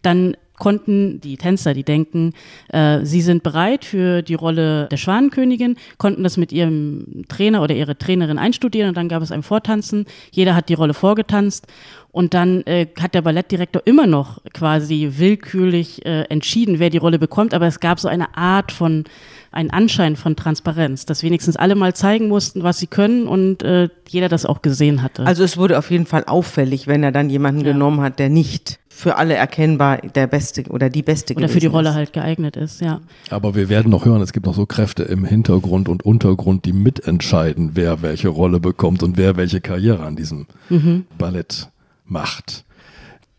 [0.00, 2.34] dann konnten die Tänzer, die denken,
[2.68, 7.74] äh, sie sind bereit für die Rolle der Schwanenkönigin, konnten das mit ihrem Trainer oder
[7.74, 10.06] ihrer Trainerin einstudieren und dann gab es ein Vortanzen.
[10.30, 11.66] Jeder hat die Rolle vorgetanzt
[12.12, 17.18] und dann äh, hat der Ballettdirektor immer noch quasi willkürlich äh, entschieden, wer die Rolle
[17.18, 19.04] bekommt, aber es gab so eine Art von
[19.50, 23.88] einen Anschein von Transparenz, dass wenigstens alle mal zeigen mussten, was sie können und äh,
[24.08, 25.26] jeder das auch gesehen hatte.
[25.26, 27.72] Also es wurde auf jeden Fall auffällig, wenn er dann jemanden ja.
[27.72, 31.66] genommen hat, der nicht für alle erkennbar der beste oder die beste oder für die
[31.66, 31.94] Rolle ist.
[31.96, 33.00] halt geeignet ist, ja.
[33.30, 36.72] Aber wir werden noch hören, es gibt noch so Kräfte im Hintergrund und Untergrund, die
[36.72, 41.04] mitentscheiden, wer welche Rolle bekommt und wer welche Karriere an diesem mhm.
[41.18, 41.68] Ballett
[42.04, 42.64] macht.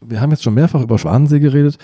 [0.02, 1.78] Wir haben jetzt schon mehrfach über Schwanensee geredet.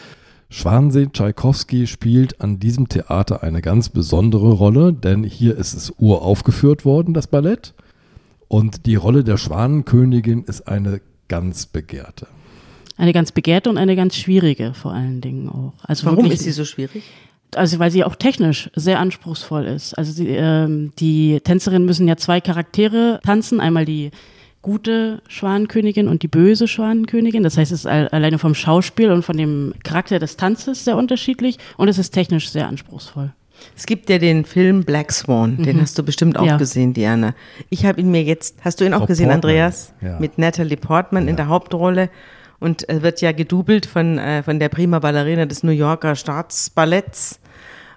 [0.49, 6.83] Schwansee Tschaikowski spielt an diesem Theater eine ganz besondere Rolle, denn hier ist es uraufgeführt
[6.83, 7.73] worden, das Ballett.
[8.49, 12.27] Und die Rolle der Schwanenkönigin ist eine ganz begehrte.
[12.99, 15.73] Eine ganz begehrte und eine ganz schwierige vor allen Dingen auch.
[15.83, 17.01] Also Warum wirklich, ist sie so schwierig?
[17.55, 19.97] Also weil sie auch technisch sehr anspruchsvoll ist.
[19.97, 23.61] Also sie, ähm, die Tänzerinnen müssen ja zwei Charaktere tanzen.
[23.61, 24.11] Einmal die
[24.61, 27.41] gute Schwanenkönigin und die böse Schwanenkönigin.
[27.41, 31.57] Das heißt, es ist alleine vom Schauspiel und von dem Charakter des Tanzes sehr unterschiedlich
[31.77, 33.31] und es ist technisch sehr anspruchsvoll.
[33.77, 35.63] Es gibt ja den Film Black Swan, mhm.
[35.63, 36.57] den hast du bestimmt auch ja.
[36.57, 37.33] gesehen, Diana.
[37.69, 39.51] Ich habe ihn mir jetzt, hast du ihn auch Frau gesehen, Portman.
[39.51, 39.93] Andreas?
[40.01, 40.19] Ja.
[40.19, 41.29] Mit Natalie Portman ja.
[41.29, 42.09] in der Hauptrolle
[42.59, 47.39] und er wird ja gedoubelt von, äh, von der Prima Ballerina des New Yorker Staatsballetts.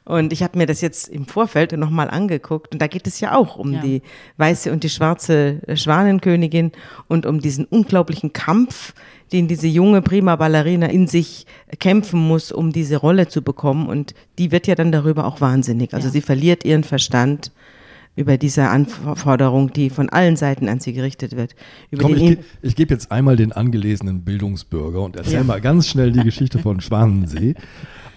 [0.05, 2.72] Und ich habe mir das jetzt im Vorfeld nochmal angeguckt.
[2.72, 3.81] Und da geht es ja auch um ja.
[3.81, 4.03] die
[4.37, 6.72] weiße und die schwarze Schwanenkönigin
[7.07, 8.94] und um diesen unglaublichen Kampf,
[9.33, 11.46] den diese junge Prima Ballerina in sich
[11.79, 13.87] kämpfen muss, um diese Rolle zu bekommen.
[13.87, 15.94] Und die wird ja dann darüber auch wahnsinnig.
[15.94, 16.12] Also ja.
[16.12, 17.53] sie verliert ihren Verstand
[18.14, 21.55] über diese Anforderung, die von allen Seiten an sie gerichtet wird.
[21.90, 25.44] Über Komm, ich, ge ich gebe jetzt einmal den angelesenen Bildungsbürger und erzähle ja.
[25.44, 27.55] mal ganz schnell die Geschichte von Schwanensee.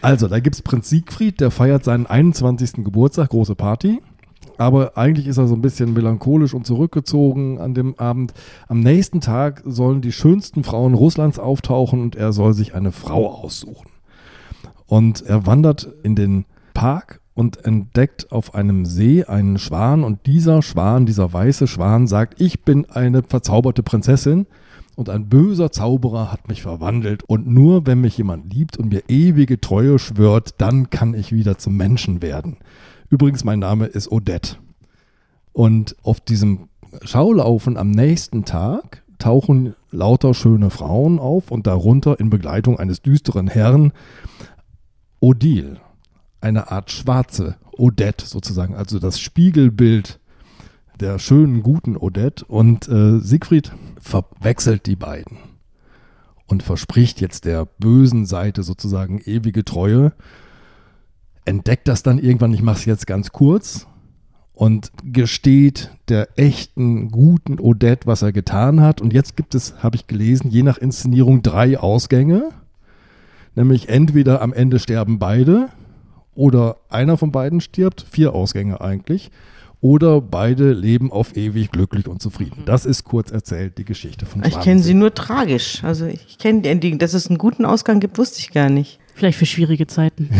[0.01, 2.83] Also, da gibt es Prinz Siegfried, der feiert seinen 21.
[2.83, 4.01] Geburtstag, große Party.
[4.57, 8.33] Aber eigentlich ist er so ein bisschen melancholisch und zurückgezogen an dem Abend.
[8.67, 13.27] Am nächsten Tag sollen die schönsten Frauen Russlands auftauchen und er soll sich eine Frau
[13.27, 13.89] aussuchen.
[14.85, 20.61] Und er wandert in den Park und entdeckt auf einem See einen Schwan und dieser
[20.61, 24.47] Schwan, dieser weiße Schwan sagt, ich bin eine verzauberte Prinzessin
[24.95, 29.03] und ein böser Zauberer hat mich verwandelt und nur wenn mich jemand liebt und mir
[29.09, 32.57] ewige Treue schwört, dann kann ich wieder zum Menschen werden.
[33.09, 34.55] Übrigens, mein Name ist Odette.
[35.51, 36.69] Und auf diesem
[37.03, 43.47] Schaulaufen am nächsten Tag tauchen lauter schöne Frauen auf und darunter in Begleitung eines düsteren
[43.47, 43.91] Herrn
[45.19, 45.81] Odile
[46.45, 50.19] eine Art schwarze Odette sozusagen, also das Spiegelbild
[50.99, 52.45] der schönen, guten Odette.
[52.45, 55.37] Und äh, Siegfried verwechselt die beiden
[56.45, 60.13] und verspricht jetzt der bösen Seite sozusagen ewige Treue.
[61.45, 63.87] Entdeckt das dann irgendwann, ich mache es jetzt ganz kurz,
[64.53, 69.01] und gesteht der echten, guten Odette, was er getan hat.
[69.01, 72.51] Und jetzt gibt es, habe ich gelesen, je nach Inszenierung drei Ausgänge.
[73.53, 75.69] Nämlich entweder am Ende sterben beide
[76.35, 79.31] oder einer von beiden stirbt, vier Ausgänge eigentlich,
[79.81, 82.63] oder beide leben auf ewig glücklich und zufrieden.
[82.65, 85.83] Das ist kurz erzählt die Geschichte von Ich kenne sie nur tragisch.
[85.83, 86.97] Also ich kenne die, Ending.
[86.97, 88.99] dass es einen guten Ausgang gibt, wusste ich gar nicht.
[89.13, 90.29] Vielleicht für schwierige Zeiten.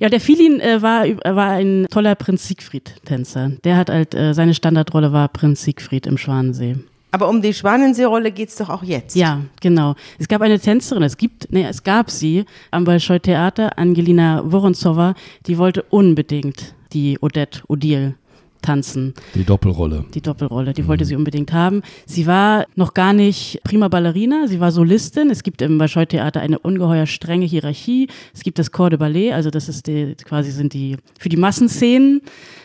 [0.00, 3.52] Ja, der Filin äh, war, war ein toller Prinz Siegfried-Tänzer.
[3.64, 6.76] Der hat halt, äh, seine Standardrolle war Prinz Siegfried im Schwanensee.
[7.12, 9.16] Aber um die Schwanenseerolle geht es doch auch jetzt.
[9.16, 9.94] Ja, genau.
[10.18, 15.14] Es gab eine Tänzerin, es gibt, nee, es gab sie am Bolschoi Theater, Angelina Woronzowa,
[15.46, 18.14] die wollte unbedingt die Odette Odile
[18.62, 19.14] tanzen.
[19.34, 20.04] Die Doppelrolle.
[20.14, 20.88] Die Doppelrolle, die mhm.
[20.88, 21.82] wollte sie unbedingt haben.
[22.06, 25.30] Sie war noch gar nicht prima Ballerina, sie war Solistin.
[25.30, 28.08] Es gibt im Bolschoi-Theater eine ungeheuer strenge Hierarchie.
[28.34, 31.36] Es gibt das Corps de Ballet, also das ist die, quasi sind die für die
[31.36, 32.20] Massenszenen.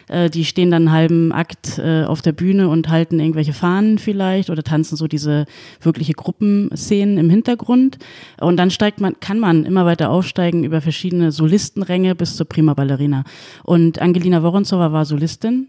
[0.07, 3.97] Äh, die stehen dann einen halben Akt äh, auf der Bühne und halten irgendwelche Fahnen
[3.97, 5.45] vielleicht oder tanzen so diese
[5.81, 7.97] wirkliche Gruppenszenen im Hintergrund.
[8.39, 12.73] Und dann steigt man, kann man immer weiter aufsteigen über verschiedene Solistenränge bis zur Prima
[12.73, 13.23] Ballerina.
[13.63, 15.67] Und Angelina Woronzowa war Solistin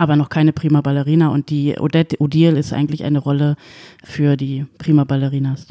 [0.00, 3.56] aber noch keine Prima Ballerina und die Odette Odile ist eigentlich eine Rolle
[4.02, 5.66] für die Prima Ballerinas.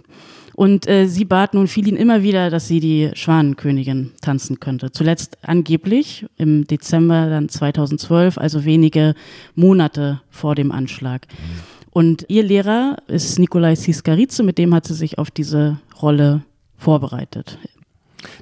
[0.59, 4.91] Und äh, sie bat nun Filin immer wieder, dass sie die Schwanenkönigin tanzen könnte.
[4.91, 9.15] Zuletzt angeblich im Dezember dann 2012, also wenige
[9.55, 11.27] Monate vor dem Anschlag.
[11.91, 16.41] Und ihr Lehrer ist Nikolai Siskaritze, mit dem hat sie sich auf diese Rolle
[16.75, 17.57] vorbereitet.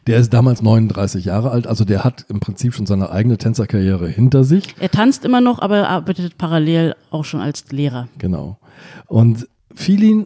[0.07, 4.07] Der ist damals 39 Jahre alt, also der hat im Prinzip schon seine eigene Tänzerkarriere
[4.07, 4.63] hinter sich.
[4.79, 8.07] Er tanzt immer noch, aber er arbeitet parallel auch schon als Lehrer.
[8.17, 8.57] Genau.
[9.05, 10.25] Und Filin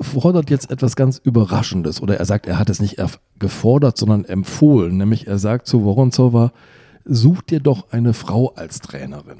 [0.00, 2.96] fordert jetzt etwas ganz Überraschendes oder er sagt, er hat es nicht
[3.38, 4.96] gefordert, sondern empfohlen.
[4.96, 6.52] Nämlich er sagt zu Woronzowa,
[7.04, 9.38] such dir doch eine Frau als Trainerin.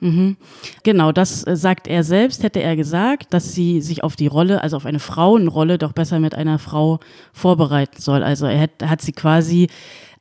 [0.00, 0.36] Mhm.
[0.82, 4.60] Genau, das äh, sagt er selbst, hätte er gesagt, dass sie sich auf die Rolle,
[4.60, 6.98] also auf eine Frauenrolle, doch besser mit einer Frau
[7.32, 8.24] vorbereiten soll.
[8.24, 9.68] Also er hat, hat sie quasi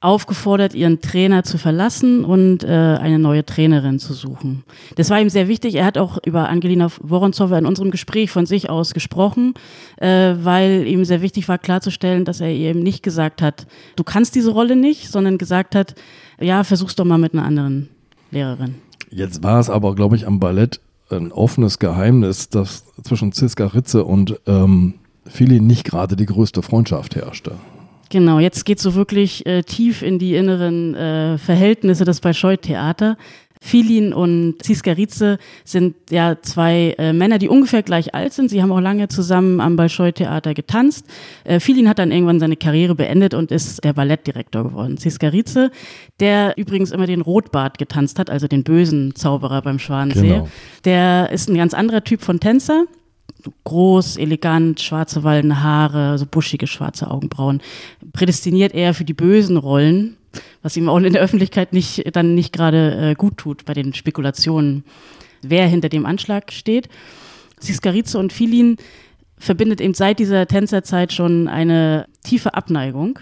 [0.01, 4.63] aufgefordert, ihren Trainer zu verlassen und äh, eine neue Trainerin zu suchen.
[4.95, 5.75] Das war ihm sehr wichtig.
[5.75, 9.53] Er hat auch über Angelina Woronzowa in unserem Gespräch von sich aus gesprochen,
[9.97, 14.03] äh, weil ihm sehr wichtig war klarzustellen, dass er ihr eben nicht gesagt hat, du
[14.03, 15.93] kannst diese Rolle nicht, sondern gesagt hat,
[16.39, 17.89] ja, versuch's doch mal mit einer anderen
[18.31, 18.75] Lehrerin.
[19.11, 24.03] Jetzt war es aber, glaube ich, am Ballett ein offenes Geheimnis, dass zwischen Ziska Ritze
[24.03, 27.55] und ähm, Fili nicht gerade die größte Freundschaft herrschte.
[28.11, 33.15] Genau, jetzt geht so wirklich äh, tief in die inneren äh, Verhältnisse des Bolschoi-Theater.
[33.61, 38.49] Filin und Ziskarice sind ja zwei äh, Männer, die ungefähr gleich alt sind.
[38.49, 41.05] Sie haben auch lange zusammen am Bolschoi-Theater getanzt.
[41.45, 44.97] Äh, Filin hat dann irgendwann seine Karriere beendet und ist der Ballettdirektor geworden.
[44.97, 45.71] Ziskarice,
[46.19, 50.49] der übrigens immer den Rotbart getanzt hat, also den bösen Zauberer beim Schwanensee, genau.
[50.83, 52.87] der ist ein ganz anderer Typ von Tänzer
[53.63, 57.61] groß, elegant, schwarze wallende Haare, so buschige schwarze Augenbrauen.
[58.13, 60.17] Prädestiniert eher für die bösen Rollen,
[60.61, 63.93] was ihm auch in der Öffentlichkeit nicht, dann nicht gerade äh, gut tut bei den
[63.93, 64.83] Spekulationen,
[65.41, 66.89] wer hinter dem Anschlag steht.
[67.59, 68.77] Siskarize und Filin
[69.37, 73.19] verbindet eben seit dieser Tänzerzeit schon eine tiefe Abneigung.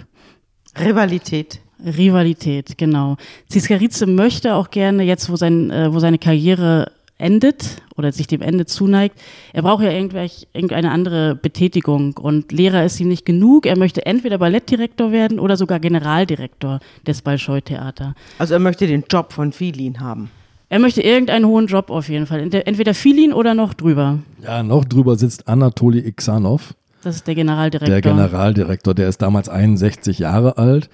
[0.78, 1.62] Rivalität.
[1.84, 3.16] Rivalität, genau.
[3.48, 8.42] Ziskarize möchte auch gerne, jetzt wo, sein, äh, wo seine Karriere endet oder sich dem
[8.42, 9.20] Ende zuneigt,
[9.54, 13.66] er braucht ja irgendeine andere Betätigung und Lehrer ist ihm nicht genug.
[13.66, 18.16] Er möchte entweder Ballettdirektor werden oder sogar Generaldirektor des Bolschoi-Theater.
[18.40, 20.32] Also er möchte den Job von Filin haben.
[20.70, 22.42] Er möchte irgendeinen hohen Job auf jeden Fall.
[22.42, 24.20] Entweder Filin oder noch drüber.
[24.44, 26.74] Ja, noch drüber sitzt Anatoli Iksanov.
[27.02, 27.90] Das ist der Generaldirektor.
[27.90, 30.90] Der Generaldirektor, der ist damals 61 Jahre alt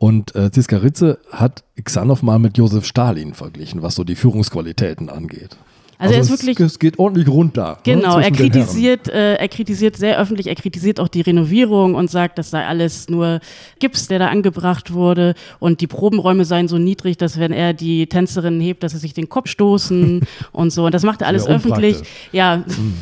[0.00, 5.10] und äh, Ziska Ritze hat Xanov mal mit Josef Stalin verglichen, was so die Führungsqualitäten
[5.10, 5.58] angeht.
[5.98, 6.58] Also, also er ist wirklich.
[6.58, 7.72] Es geht ordentlich runter.
[7.72, 11.96] Ne, genau, ne, er kritisiert, äh, er kritisiert sehr öffentlich, er kritisiert auch die Renovierung
[11.96, 13.40] und sagt, das sei alles nur
[13.78, 18.06] Gips, der da angebracht wurde und die Probenräume seien so niedrig, dass wenn er die
[18.06, 20.86] Tänzerinnen hebt, dass sie sich den Kopf stoßen und so.
[20.86, 21.98] Und das macht er alles öffentlich.
[22.32, 22.64] Ja.
[22.66, 22.94] Mhm.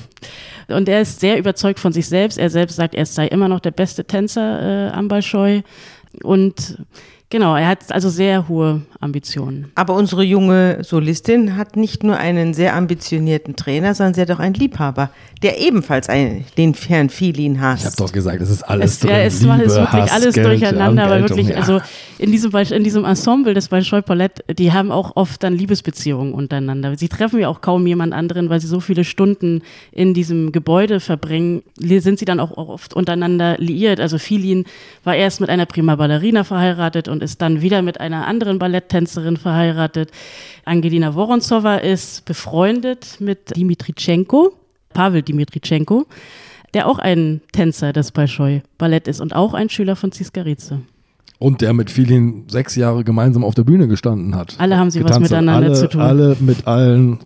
[0.67, 2.37] Und er ist sehr überzeugt von sich selbst.
[2.37, 5.63] Er selbst sagt, er sei immer noch der beste Tänzer äh, am Balschoi.
[6.23, 6.79] Und
[7.31, 9.71] genau, er hat also sehr hohe Ambitionen.
[9.75, 14.41] Aber unsere junge Solistin hat nicht nur einen sehr ambitionierten Trainer, sondern sie hat auch
[14.41, 15.11] einen Liebhaber,
[15.43, 17.85] der ebenfalls einen, den Herrn Filin hasst.
[17.85, 19.11] Ich habe doch gesagt, es ist alles es, drin.
[19.11, 21.57] Ja, es Liebe, ist wirklich Hass, alles Geld, durcheinander, aber wirklich, ja.
[21.57, 21.81] also
[22.19, 26.97] in diesem, in diesem Ensemble des Bolshoi Palette, die haben auch oft dann Liebesbeziehungen untereinander.
[26.97, 29.63] Sie treffen ja auch kaum jemand anderen, weil sie so viele Stunden
[29.93, 34.01] in diesem Gebäude verbringen, sind sie dann auch oft untereinander liiert.
[34.01, 34.65] Also Filin
[35.05, 39.37] war erst mit einer Prima Ballerina verheiratet und ist dann wieder mit einer anderen Balletttänzerin
[39.37, 40.11] verheiratet.
[40.65, 44.53] Angelina Woronzowa ist befreundet mit Dimitritschenko,
[44.93, 46.07] Pavel Dimitritschenko,
[46.75, 50.75] der auch ein Tänzer des Bolschoi Ballett ist und auch ein Schüler von Ziskarice.
[51.39, 54.57] Und der mit vielen sechs Jahre gemeinsam auf der Bühne gestanden hat.
[54.59, 56.01] Alle haben sie was miteinander alle, zu tun.
[56.01, 57.19] Alle mit allen.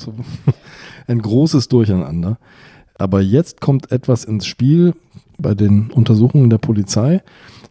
[1.06, 2.38] Ein großes Durcheinander.
[2.98, 4.94] Aber jetzt kommt etwas ins Spiel
[5.38, 7.22] bei den Untersuchungen der Polizei.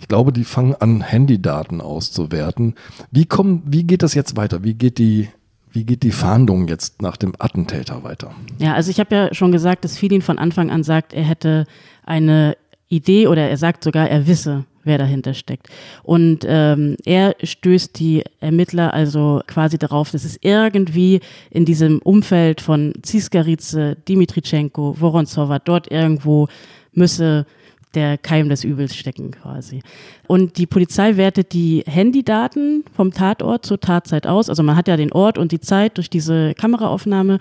[0.01, 2.75] Ich glaube, die fangen an, Handydaten auszuwerten.
[3.11, 4.63] Wie, kommen, wie geht das jetzt weiter?
[4.63, 5.29] Wie geht die
[5.73, 8.31] wie geht die Fahndung jetzt nach dem Attentäter weiter?
[8.59, 11.65] Ja, also ich habe ja schon gesagt, dass Filin von Anfang an sagt, er hätte
[12.03, 12.57] eine
[12.89, 15.69] Idee oder er sagt sogar, er wisse, wer dahinter steckt.
[16.03, 22.59] Und ähm, er stößt die Ermittler also quasi darauf, dass es irgendwie in diesem Umfeld
[22.59, 26.49] von Ziskarice, Dimitrischenko, Vorontsova, dort irgendwo
[26.91, 27.45] müsse
[27.93, 29.81] der Keim des Übels stecken quasi.
[30.27, 34.49] Und die Polizei wertet die Handydaten vom Tatort zur Tatzeit aus.
[34.49, 37.39] Also man hat ja den Ort und die Zeit durch diese Kameraaufnahme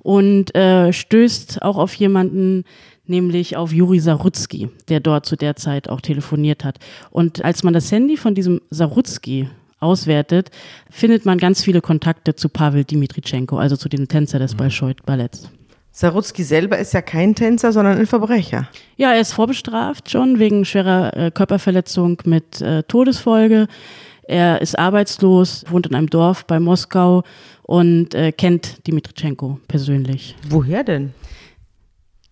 [0.00, 2.64] und äh, stößt auch auf jemanden,
[3.06, 6.78] nämlich auf Juri Sarutzki, der dort zu der Zeit auch telefoniert hat.
[7.10, 9.48] Und als man das Handy von diesem Sarutzki
[9.80, 10.50] auswertet,
[10.90, 15.50] findet man ganz viele Kontakte zu Pavel Dimitrischenko, also zu dem Tänzer des Bolschoi-Balletts.
[15.98, 18.68] Sarutzki selber ist ja kein Tänzer, sondern ein Verbrecher.
[18.96, 23.66] Ja, er ist vorbestraft schon wegen schwerer äh, Körperverletzung mit äh, Todesfolge.
[24.22, 27.24] Er ist arbeitslos, wohnt in einem Dorf bei Moskau
[27.64, 30.36] und äh, kennt Dimitrischenko persönlich.
[30.48, 31.14] Woher denn?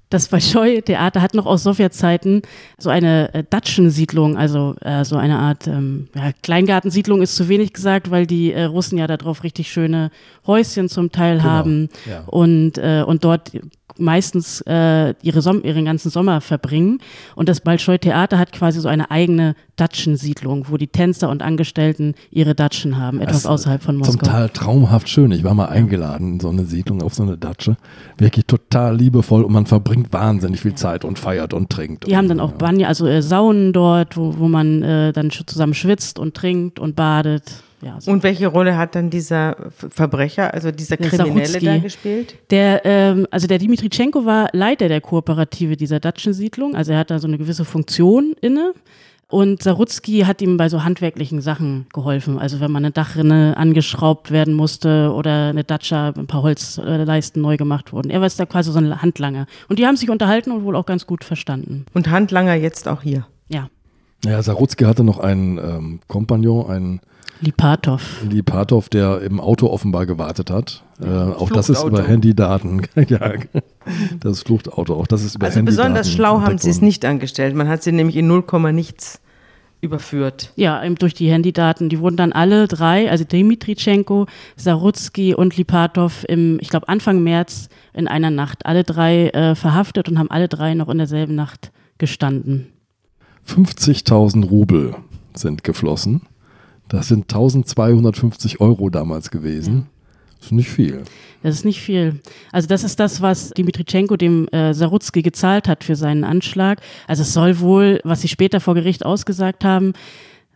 [0.09, 2.42] Das Bolschoi-Theater hat noch aus Sowjetzeiten
[2.79, 7.73] so eine äh, Datschensiedlung, also äh, so eine Art ähm, ja, Kleingartensiedlung ist zu wenig
[7.73, 10.11] gesagt, weil die äh, Russen ja darauf richtig schöne
[10.47, 12.23] Häuschen zum Teil Genau, haben ja.
[12.27, 13.51] und, äh, und dort
[13.99, 16.99] meistens äh, ihre Som ihren ganzen Sommer verbringen.
[17.35, 22.55] Und das Bolschoi-Theater hat quasi so eine eigene Datschensiedlung, wo die Tänzer und Angestellten ihre
[22.55, 24.27] Datschen haben, etwas Das- außerhalb von Zum Moskau.
[24.27, 25.31] Teil traumhaft schön.
[25.33, 27.77] Ich war mal eingeladen in so eine Siedlung auf so eine Datsche.
[28.19, 32.07] Wirklich total liebevoll und man verbringt wahnsinnig viel Zeit und feiert und trinkt.
[32.07, 35.75] Die haben dann auch Banja, also äh, Saunen dort, wo, wo man äh, dann zusammen
[35.75, 37.63] schwitzt und trinkt und badet.
[37.83, 38.11] Ja, so.
[38.11, 39.57] Und welche Rolle hat dann dieser
[39.91, 42.37] Verbrecher, also dieser Der Kriminelle da gespielt?
[42.51, 47.19] Der, ähm, also der Dimitrischenko war Leiter der Kooperative dieser Datschensiedlung, also er hat da
[47.19, 48.73] so eine gewisse Funktion inne.
[49.29, 52.39] Und Sarutzki hat ihm bei so handwerklichen Sachen geholfen.
[52.39, 57.57] Also wenn mal eine Dachrinne angeschraubt werden musste oder eine Datscha, ein paar Holzleisten neu
[57.57, 58.11] gemacht wurden.
[58.11, 59.47] Er war jetzt da quasi so ein Handlanger.
[59.69, 61.87] Und die haben sich unterhalten und wohl auch ganz gut verstanden.
[61.93, 63.27] Und Handlanger jetzt auch hier.
[63.49, 63.69] Ja.
[64.25, 67.01] Ja, Sarutzki hatte noch einen ähm, Kompagnon, einen
[67.40, 68.22] Lipatov.
[68.29, 70.83] Lipatov, der im Auto offenbar gewartet hat.
[71.01, 72.83] Äh, auch das ist über Handydaten.
[73.09, 73.33] ja,
[74.20, 75.77] das Fluchtauto, auch das ist über Also Handydaten.
[75.92, 77.55] besonders schlau haben sie es nicht angestellt.
[77.55, 79.20] Man hat sie nämlich in 0, nichts
[79.81, 80.53] überführt.
[80.57, 81.88] Ja, eben durch die Handydaten.
[81.88, 87.68] Die wurden dann alle drei, also Dimitrischenko, Sarutzki und Lipatov im, ich glaube Anfang März
[87.92, 91.72] in einer Nacht, alle drei äh, verhaftet und haben alle drei noch in derselben Nacht
[91.99, 92.66] gestanden.
[93.46, 94.94] 50.000 Rubel
[95.35, 96.22] sind geflossen.
[96.88, 99.87] Das sind 1250 Euro damals gewesen.
[100.38, 101.03] Das ist nicht viel.
[101.42, 102.20] Das ist nicht viel.
[102.53, 106.81] Also das ist das, was Dimitrischenko dem äh, Sarutzki gezahlt hat für seinen Anschlag.
[107.07, 109.92] Also es soll wohl, was sie später vor Gericht ausgesagt haben,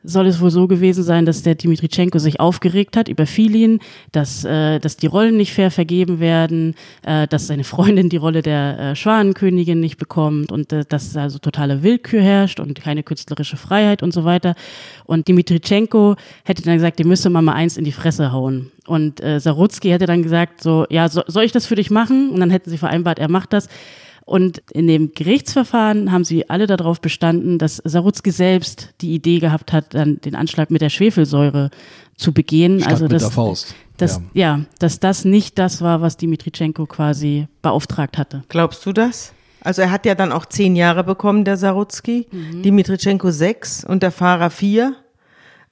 [0.02, 3.80] soll es wohl so gewesen sein, dass der Dimitrischenko sich aufgeregt hat über Filin,
[4.12, 8.42] dass, äh, dass die Rollen nicht fair vergeben werden, äh, dass seine Freundin die Rolle
[8.42, 13.56] der äh, Schwanenkönigin nicht bekommt und äh, dass also totale Willkür herrscht und keine künstlerische
[13.56, 14.54] Freiheit und so weiter.
[15.04, 18.70] Und Dimitrischenko hätte dann gesagt, dem müsste man mal eins in die Fresse hauen.
[18.86, 22.30] Und äh, Sarutzki hätte dann gesagt, so, ja, so, soll ich das für dich machen?
[22.30, 23.68] Und dann hätten sie vereinbart, er macht das.
[24.30, 29.72] Und in dem Gerichtsverfahren haben sie alle darauf bestanden, dass Sarutzki selbst die Idee gehabt
[29.72, 31.70] hat, dann den Anschlag mit der Schwefelsäure
[32.14, 32.78] zu begehen.
[32.78, 33.74] Statt also mit dass, der Faust.
[33.96, 34.58] Dass, ja.
[34.58, 34.64] ja.
[34.78, 38.44] dass das nicht das war, was Dimitrischenko quasi beauftragt hatte.
[38.48, 39.32] Glaubst du das?
[39.62, 42.28] Also er hat ja dann auch zehn Jahre bekommen, der Sarutzki.
[42.30, 44.94] Dimitrischenko sechs und der Fahrer vier.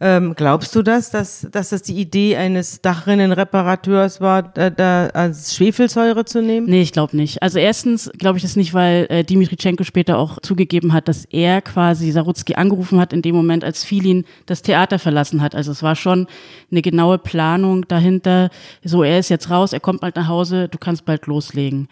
[0.00, 5.56] Ähm, glaubst du das, dass, dass das die Idee eines Dachrinnenreparateurs war, da, da als
[5.56, 6.68] Schwefelsäure zu nehmen?
[6.68, 7.42] Nee, ich glaube nicht.
[7.42, 11.62] Also erstens glaube ich das nicht, weil äh, Dimitrischenko später auch zugegeben hat, dass er
[11.62, 15.56] quasi Sarutzki angerufen hat in dem Moment, als Filin das Theater verlassen hat.
[15.56, 16.28] Also es war schon
[16.70, 18.50] eine genaue Planung dahinter.
[18.84, 21.88] So, er ist jetzt raus, er kommt bald nach Hause, du kannst bald loslegen.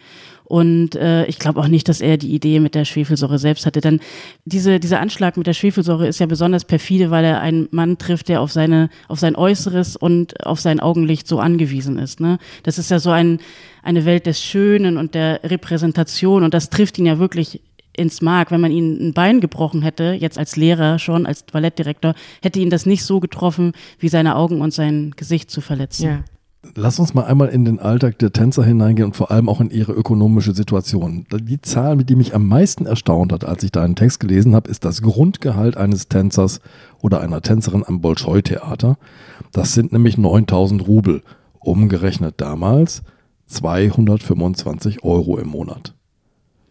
[0.47, 3.81] Und äh, ich glaube auch nicht, dass er die Idee mit der Schwefelsäure selbst hatte.
[3.81, 3.99] Denn
[4.45, 8.29] diese, dieser Anschlag mit der Schwefelsäure ist ja besonders perfide, weil er einen Mann trifft,
[8.29, 12.21] der auf, seine, auf sein Äußeres und auf sein Augenlicht so angewiesen ist.
[12.21, 12.39] Ne?
[12.63, 13.41] Das ist ja so ein,
[13.83, 17.61] eine Welt des Schönen und der Repräsentation und das trifft ihn ja wirklich
[17.97, 18.53] ins Mark.
[18.53, 22.71] Wenn man ihn ein Bein gebrochen hätte, jetzt als Lehrer schon, als Ballettdirektor, hätte ihn
[22.71, 26.05] das nicht so getroffen, wie seine Augen und sein Gesicht zu verletzen.
[26.05, 26.25] Ja.
[26.74, 29.70] Lass uns mal einmal in den Alltag der Tänzer hineingehen und vor allem auch in
[29.70, 31.27] ihre ökonomische Situation.
[31.33, 34.85] Die Zahl, die mich am meisten erstaunt hat, als ich deinen Text gelesen habe, ist
[34.85, 36.60] das Grundgehalt eines Tänzers
[37.00, 38.98] oder einer Tänzerin am Bolschoi-Theater.
[39.52, 41.23] Das sind nämlich 9000 Rubel,
[41.60, 43.02] umgerechnet damals
[43.46, 45.96] 225 Euro im Monat.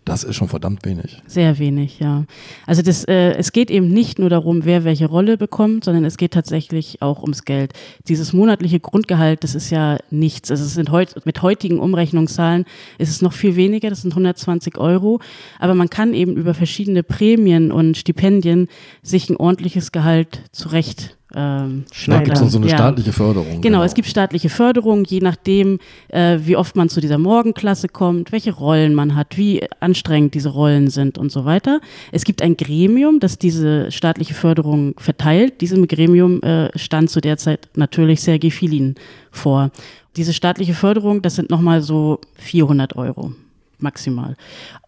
[0.06, 1.20] Das ist schon verdammt wenig.
[1.26, 2.26] Sehr wenig, ja.
[2.68, 6.18] Also das, äh, es geht eben nicht nur darum, wer welche Rolle bekommt, sondern es
[6.18, 7.74] geht tatsächlich auch ums Geld.
[8.08, 10.52] Dieses monatliche Grundgehalt, das ist ja nichts.
[10.52, 12.66] Also es sind heut, mit heutigen Umrechnungszahlen
[13.00, 15.20] ist es noch viel weniger, das sind 120 Euro.
[15.60, 18.68] Aber man kann eben über verschiedene Prämien und Stipendien
[19.02, 22.78] sich ein ordentliches Gehalt zurecht ähm, da gibt es so eine ja.
[22.78, 23.48] staatliche Förderung.
[23.50, 27.90] Genau, genau, es gibt staatliche Förderung, je nachdem, äh, wie oft man zu dieser Morgenklasse
[27.90, 31.82] kommt, welche Rollen man hat, wie anstrengend diese Rollen sind und so weiter.
[32.14, 35.60] Es gibt ein Gremium, das diese staatliche Förderung verteilt.
[35.60, 38.96] Diesem Gremium äh, stand zu der Zeit natürlich Sergei Filin
[39.30, 39.72] vor.
[40.16, 43.34] Diese staatliche Förderung, das sind nochmal so 400 Euro
[43.82, 44.36] maximal.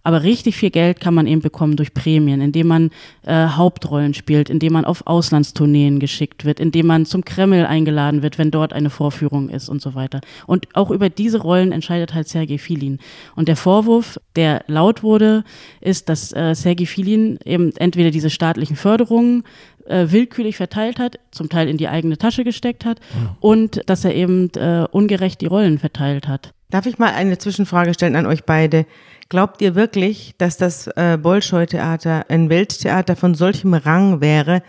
[0.04, 2.92] Aber richtig viel Geld kann man eben bekommen durch Prämien, indem man
[3.24, 8.38] äh, Hauptrollen spielt, indem man auf Auslandstourneen geschickt wird, indem man zum Kreml eingeladen wird,
[8.38, 10.22] wenn dort eine Vorführung ist und so weiter.
[10.46, 13.00] Und auch über diese Rollen entscheidet halt Sergei Filin.
[13.36, 15.44] Und der Vorwurf, der laut wurde,
[15.82, 19.44] ist, dass äh, Sergei Filin eben entweder diese staatlichen Förderungen
[19.88, 23.36] äh, willkürlich verteilt hat, zum Teil in die eigene Tasche gesteckt hat ja.
[23.40, 26.54] und dass er eben äh, ungerecht die Rollen verteilt hat.
[26.70, 28.86] Darf ich mal eine Zwischenfrage stellen an euch beide?
[29.30, 34.62] Glaubt ihr wirklich, dass das äh, Bolschoi-Theater ein Welttheater von solchem Rang wäre,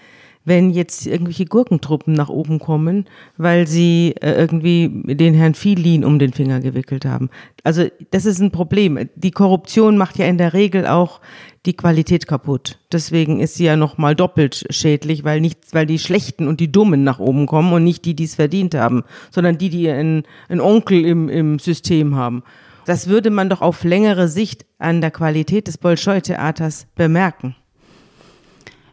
[0.49, 3.05] wenn jetzt irgendwelche Gurkentruppen nach oben kommen,
[3.37, 7.31] weil sie äh, irgendwie den Herrn Filin um den Finger gewickelt haben.
[7.63, 9.09] Also das ist ein Problem.
[9.15, 11.21] Die Korruption macht ja in der Regel auch
[11.67, 12.79] die Qualität kaputt.
[12.91, 16.73] Deswegen ist sie ja noch mal doppelt schädlich, weil nicht, weil die Schlechten und die
[16.73, 20.23] Dummen nach oben kommen und nicht die, die es verdient haben, sondern die, die einen,
[20.49, 22.43] einen Onkel im, im System haben.
[22.87, 27.55] Das würde man doch auf längere Sicht an der Qualität des Bolschoi-Theaters bemerken.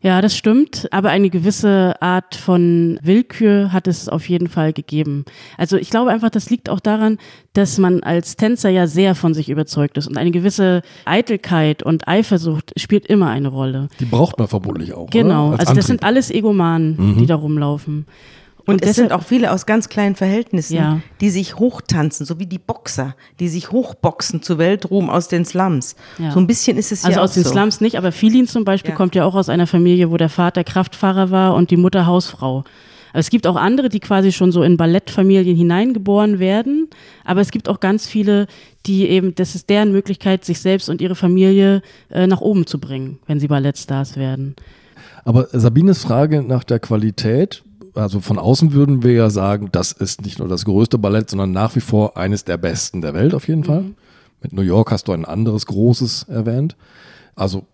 [0.05, 5.25] Ja, das stimmt, aber eine gewisse Art von Willkür hat es auf jeden Fall gegeben.
[5.57, 7.17] Also ich glaube einfach, das liegt auch daran,
[7.53, 12.07] dass man als Tänzer ja sehr von sich überzeugt ist und eine gewisse Eitelkeit und
[12.07, 13.87] Eifersucht spielt immer eine Rolle.
[13.99, 15.09] Die braucht man vermutlich auch.
[15.09, 17.17] Genau, also das sind alles Egomanen, mhm.
[17.17, 18.05] die da rumlaufen.
[18.67, 21.01] Und, und es sind auch viele aus ganz kleinen Verhältnissen, ja.
[21.21, 25.95] die sich hochtanzen, so wie die Boxer, die sich hochboxen zu Weltruhm aus den Slums.
[26.17, 26.31] Ja.
[26.31, 27.51] So ein bisschen ist es also ja aus den so.
[27.51, 28.95] Slums nicht, aber Filin zum Beispiel ja.
[28.95, 32.63] kommt ja auch aus einer Familie, wo der Vater Kraftfahrer war und die Mutter Hausfrau.
[33.15, 36.89] Aber es gibt auch andere, die quasi schon so in Ballettfamilien hineingeboren werden.
[37.23, 38.45] Aber es gibt auch ganz viele,
[38.85, 42.77] die eben, das ist deren Möglichkeit, sich selbst und ihre Familie äh, nach oben zu
[42.77, 44.57] bringen, wenn sie Ballettstars werden.
[45.23, 47.63] Aber Sabines Frage nach der Qualität
[47.95, 51.51] also von außen würden wir ja sagen, das ist nicht nur das größte Ballett, sondern
[51.51, 53.65] nach wie vor eines der besten der Welt auf jeden mhm.
[53.65, 53.85] Fall.
[54.41, 56.75] Mit New York hast du ein anderes großes erwähnt.
[57.35, 57.65] Also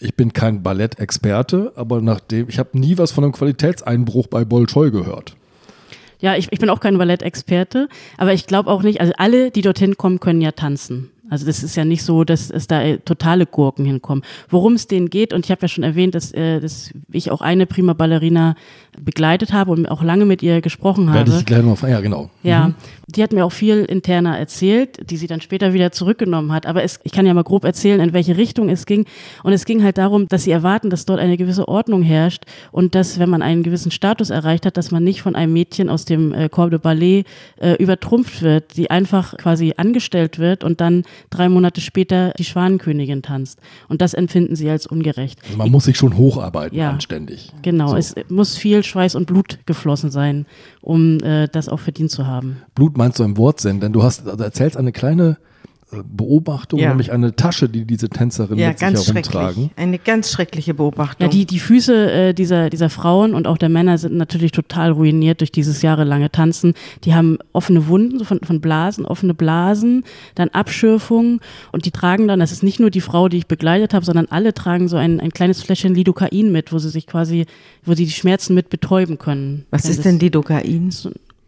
[0.00, 4.90] ich bin kein Ballettexperte, aber nachdem ich habe nie was von einem Qualitätseinbruch bei Bolschoi
[4.90, 5.36] gehört.
[6.18, 9.60] Ja, ich, ich bin auch kein Ballettexperte, aber ich glaube auch nicht, also alle, die
[9.60, 11.10] dorthin kommen, können ja tanzen.
[11.30, 14.24] Also das ist ja nicht so, dass es da äh, totale Gurken hinkommen.
[14.50, 17.40] Worum es denen geht, und ich habe ja schon erwähnt, dass, äh, dass ich auch
[17.40, 18.56] eine prima Ballerina
[19.00, 21.30] begleitet habe und auch lange mit ihr gesprochen habe.
[21.30, 22.28] Werde ich gleich noch, ja, genau.
[22.42, 22.74] Ja, mhm.
[23.06, 26.66] die hat mir auch viel interner erzählt, die sie dann später wieder zurückgenommen hat.
[26.66, 29.06] Aber es, ich kann ja mal grob erzählen, in welche Richtung es ging.
[29.44, 32.94] Und es ging halt darum, dass sie erwarten, dass dort eine gewisse Ordnung herrscht und
[32.94, 36.04] dass, wenn man einen gewissen Status erreicht hat, dass man nicht von einem Mädchen aus
[36.04, 37.24] dem äh, Corps de Ballet
[37.60, 43.22] äh, übertrumpft wird, die einfach quasi angestellt wird und dann drei Monate später die Schwanenkönigin
[43.22, 43.60] tanzt.
[43.88, 45.40] Und das empfinden sie als ungerecht.
[45.44, 47.52] Also man muss sich schon hocharbeiten, ja, anständig.
[47.62, 47.96] Genau, so.
[47.96, 50.46] es muss viel Schweiß und Blut geflossen sein,
[50.80, 52.62] um äh, das auch verdient zu haben.
[52.74, 55.38] Blut meinst du im Wortsinn, denn du hast, also erzählst eine kleine
[56.04, 56.88] Beobachtung, ja.
[56.88, 59.70] nämlich eine Tasche, die diese Tänzerin ja, mit sich herumtragen.
[59.76, 61.26] Eine ganz schreckliche Beobachtung.
[61.26, 64.92] Ja, die, die Füße äh, dieser, dieser Frauen und auch der Männer sind natürlich total
[64.92, 66.74] ruiniert durch dieses jahrelange Tanzen.
[67.04, 71.40] Die haben offene Wunden so von, von Blasen, offene Blasen, dann Abschürfungen
[71.72, 74.26] und die tragen dann, das ist nicht nur die Frau, die ich begleitet habe, sondern
[74.26, 77.46] alle tragen so ein, ein kleines Fläschchen Lidocain mit, wo sie sich quasi,
[77.84, 79.66] wo sie die Schmerzen mit betäuben können.
[79.70, 80.90] Was ist denn Lidocain?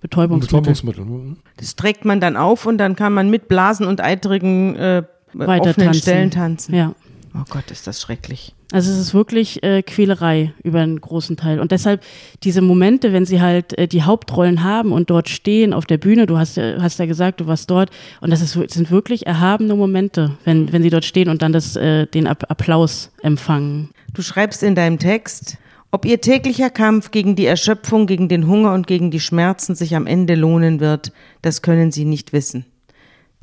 [0.05, 0.59] Betäubungsmittel.
[0.59, 1.05] Betäubungsmittel.
[1.07, 1.36] Mhm.
[1.57, 5.02] Das trägt man dann auf und dann kann man mit Blasen und eitrigen äh,
[5.32, 5.94] offenen tanzen.
[5.94, 6.74] Stellen tanzen.
[6.74, 6.94] Ja.
[7.34, 8.55] Oh Gott, ist das schrecklich.
[8.70, 11.59] Also es ist wirklich äh, Quälerei über einen großen Teil.
[11.59, 12.02] Und deshalb
[12.42, 16.26] diese Momente, wenn sie halt äh, die Hauptrollen haben und dort stehen auf der Bühne,
[16.26, 17.90] du hast, äh, hast ja gesagt, du warst dort,
[18.20, 21.76] und das ist, sind wirklich erhabene Momente, wenn, wenn sie dort stehen und dann das,
[21.76, 23.88] äh, den Applaus empfangen.
[24.12, 25.57] Du schreibst in deinem Text,
[25.95, 29.95] ob ihr täglicher Kampf gegen die Erschöpfung, gegen den Hunger und gegen die Schmerzen sich
[29.95, 32.66] am Ende lohnen wird, das können Sie nicht wissen.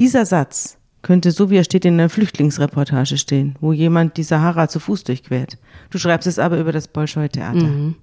[0.01, 4.67] Dieser Satz könnte so wie er steht in einer Flüchtlingsreportage stehen, wo jemand die Sahara
[4.67, 5.57] zu Fuß durchquert.
[5.91, 7.67] Du schreibst es aber über das Bolschoi-Theater.
[7.67, 7.95] Mhm.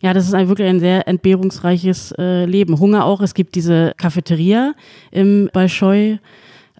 [0.00, 2.78] Ja, das ist ein, wirklich ein sehr entbehrungsreiches äh, Leben.
[2.78, 3.20] Hunger auch.
[3.20, 4.74] Es gibt diese Cafeteria
[5.10, 6.20] im Bolschoi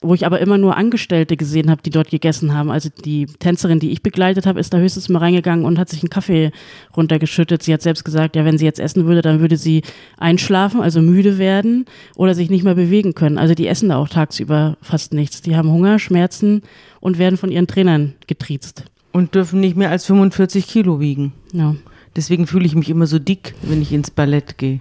[0.02, 2.70] wo ich aber immer nur Angestellte gesehen habe, die dort gegessen haben.
[2.70, 6.02] Also die Tänzerin, die ich begleitet habe, ist da höchstens mal reingegangen und hat sich
[6.02, 6.52] einen Kaffee
[6.96, 7.62] runtergeschüttet.
[7.62, 9.82] Sie hat selbst gesagt, ja, wenn sie jetzt essen würde, dann würde sie
[10.18, 13.38] einschlafen, also müde werden oder sich nicht mehr bewegen können.
[13.38, 15.42] Also die essen da auch tagsüber fast nichts.
[15.42, 16.62] Die haben Hunger, Schmerzen
[17.00, 18.84] und werden von ihren Trainern getriezt.
[19.12, 21.32] Und dürfen nicht mehr als 45 Kilo wiegen.
[21.52, 21.74] Ja.
[22.16, 24.80] Deswegen fühle ich mich immer so dick, wenn ich ins Ballett gehe.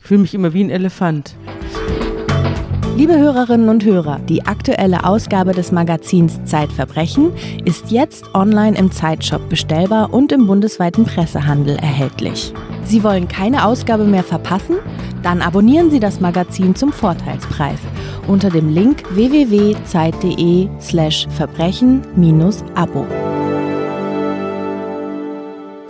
[0.00, 1.34] Ich fühle mich immer wie ein Elefant.
[2.96, 7.30] Liebe Hörerinnen und Hörer, die aktuelle Ausgabe des Magazins Zeitverbrechen
[7.66, 12.54] ist jetzt online im Zeitshop bestellbar und im bundesweiten Pressehandel erhältlich.
[12.84, 14.76] Sie wollen keine Ausgabe mehr verpassen?
[15.22, 17.80] Dann abonnieren Sie das Magazin zum Vorteilspreis
[18.28, 23.06] unter dem Link www.zeit.de/slash verbrechen-abo.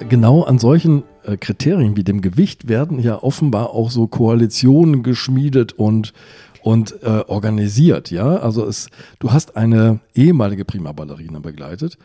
[0.09, 5.73] Genau an solchen äh, Kriterien wie dem Gewicht werden ja offenbar auch so Koalitionen geschmiedet
[5.73, 6.13] und
[6.67, 8.39] und äh, organisiert, ja.
[8.39, 8.89] Also es,
[9.21, 11.97] du hast eine ehemalige Prima Ballerina begleitet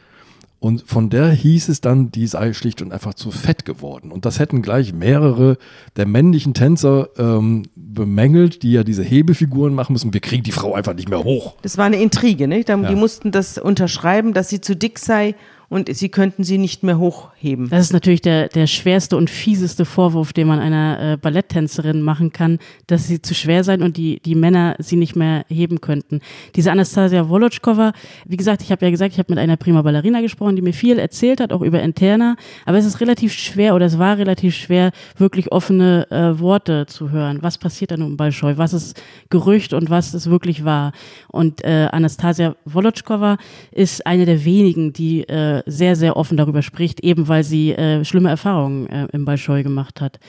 [0.59, 4.12] und von der hieß es dann, die sei schlicht und einfach zu fett geworden.
[4.12, 5.57] Und das hätten gleich mehrere
[5.95, 10.14] der männlichen Tänzer ähm, bemängelt, die ja diese Hebefiguren machen müssen.
[10.14, 11.55] Wir kriegen die Frau einfach nicht mehr hoch.
[11.64, 12.68] Das war eine Intrige, nicht?
[12.68, 12.91] Die Ja.
[12.91, 15.34] mussten das unterschreiben, dass sie zu dick sei
[15.72, 17.69] und sie könnten sie nicht mehr hochheben.
[17.69, 22.34] Das ist natürlich der, der schwerste und fieseste Vorwurf, den man einer äh, Balletttänzerin machen
[22.34, 26.19] kann, dass sie zu schwer sein und die, die Männer sie nicht mehr heben könnten.
[26.57, 27.93] Diese Anastasia Wolotschkova,
[28.26, 30.74] wie gesagt, ich habe ja gesagt, ich habe mit einer Prima Ballerina gesprochen, die mir
[30.74, 34.53] viel erzählt hat, auch über Interna, aber es ist relativ schwer oder es war relativ
[34.57, 37.38] schwer, wirklich offene äh, Worte zu hören.
[37.43, 38.57] Was passiert da nun im Bolschoi?
[38.57, 40.91] Was ist Gerücht und was ist wirklich wahr?
[41.30, 43.38] Und äh, Anastasia Wolotschkova
[43.72, 48.03] ist eine der wenigen, die äh, sehr, sehr offen darüber spricht, eben weil sie äh,
[48.05, 50.20] schlimme Erfahrungen äh, im Bolschoi gemacht hat.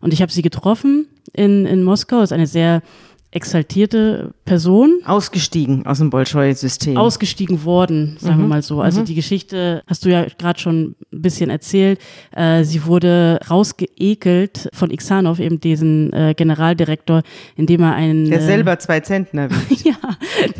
[0.00, 2.82] Und ich habe sie getroffen in, in Moskau, ist eine sehr
[3.32, 6.98] exaltierte Person, Ausgestiegen aus dem Bolschoi-System.
[6.98, 8.82] ausgestiegen worden, sagen wir mal so.
[8.82, 11.98] Also die Geschichte hast du ja gerade schon ein bisschen erzählt.
[12.32, 17.22] Äh, sie wurde rausgeekelt von Iksanov, eben diesen äh, Generaldirektor,
[17.56, 19.86] indem er einen der äh, selber zwei Zentner wiegt.
[19.86, 19.94] ja,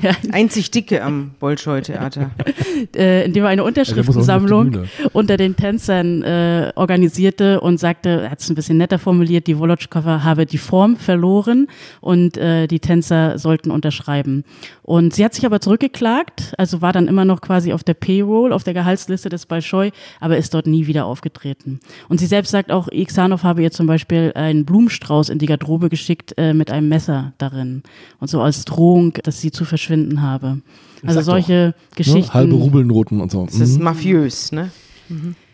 [0.03, 2.31] der, Einzig Dicke am Bolschoi-Theater.
[2.97, 8.49] äh, indem er eine Unterschriftensammlung unter den Tänzern äh, organisierte und sagte, er hat es
[8.49, 11.67] ein bisschen netter formuliert, die Wolotschkova habe die Form verloren
[12.01, 14.45] und äh, die Tänzer sollten unterschreiben.
[14.83, 18.53] Und sie hat sich aber zurückgeklagt, also war dann immer noch quasi auf der Payroll,
[18.53, 21.81] auf der Gehaltsliste des Bolschoi, aber ist dort nie wieder aufgetreten.
[22.09, 25.89] Und sie selbst sagt auch, Iksanov habe ihr zum Beispiel einen Blumenstrauß in die Garderobe
[25.89, 27.83] geschickt äh, mit einem Messer darin
[28.21, 30.59] und so als Drohung, dass sie zu verschwinden habe.
[31.05, 32.29] Also sag doch, solche Geschichten.
[32.29, 32.35] Ne?
[32.35, 33.45] Halbe Rubelnoten und so.
[33.47, 33.85] Das ist Mhm.
[33.85, 34.71] mafiös, ne?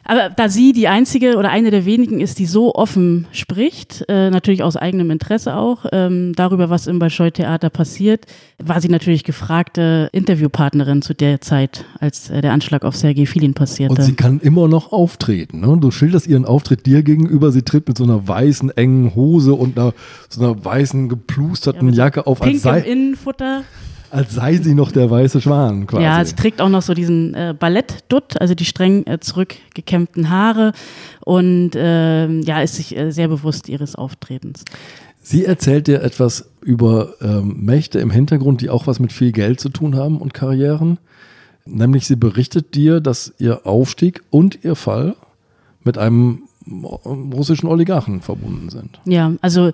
[0.09, 4.31] Aber da sie die einzige oder eine der wenigen ist, die so offen spricht, äh,
[4.31, 8.25] natürlich aus eigenem Interesse auch, ähm, darüber, was im Bolschoi-Theater passiert,
[8.57, 13.53] war sie natürlich gefragte Interviewpartnerin zu der Zeit, als äh, der Anschlag auf Sergei Filin
[13.53, 13.97] passierte.
[13.97, 15.61] Und sie kann immer noch auftreten.
[15.61, 15.77] Ne?
[15.79, 17.53] Du schilderst ihren Auftritt dir gegenüber.
[17.53, 19.93] Sie tritt mit so einer weißen, engen Hose und einer,
[20.31, 23.63] so einer weißen, geplusterten so Jacke auf, als Pink im sei, Innenfutter.
[24.11, 26.03] Als sei sie noch der weiße Schwan quasi.
[26.03, 30.73] Ja, sie trägt auch noch so diesen äh, Ballettdutt, also die streng äh, zurückgekämmten Haare
[31.25, 34.65] und ähm, ja, ist sich äh, sehr bewusst ihres Auftretens.
[35.23, 39.61] Sie erzählt dir etwas über ähm, Mächte im Hintergrund, die auch was mit viel Geld
[39.61, 40.99] zu tun haben und Karrieren.
[41.67, 45.17] Nämlich sie berichtet dir, dass ihr Aufstieg und ihr Fall
[45.85, 46.45] mit einem
[47.05, 49.01] russischen Oligarchen verbunden sind.
[49.05, 49.73] Ja, also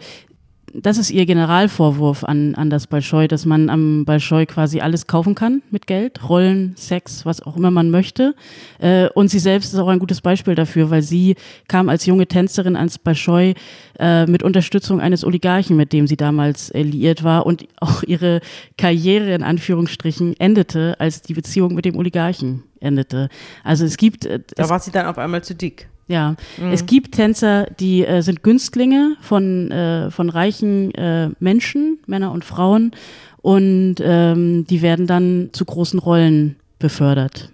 [0.75, 5.35] das ist ihr Generalvorwurf an, an das Bolschoi, dass man am Bolschoi quasi alles kaufen
[5.35, 8.35] kann mit Geld, Rollen, Sex, was auch immer man möchte.
[8.79, 11.37] Äh, und sie selbst ist auch ein gutes Beispiel dafür, weil sie
[11.69, 13.55] kam als junge Tänzerin ans Bolschoi
[13.99, 18.41] äh, mit Unterstützung eines Oligarchen, mit dem sie damals äh, liiert war und auch ihre
[18.77, 23.29] Karriere in Anführungsstrichen endete, als die Beziehung mit dem Oligarchen endete.
[23.63, 25.89] Also es gibt äh, Da es war sie dann auf einmal zu dick.
[26.07, 26.37] Ja,
[26.71, 32.45] es gibt Tänzer, die äh, sind Günstlinge von, äh, von reichen äh, Menschen, Männer und
[32.45, 32.93] Frauen,
[33.39, 37.51] und ähm, die werden dann zu großen Rollen befördert.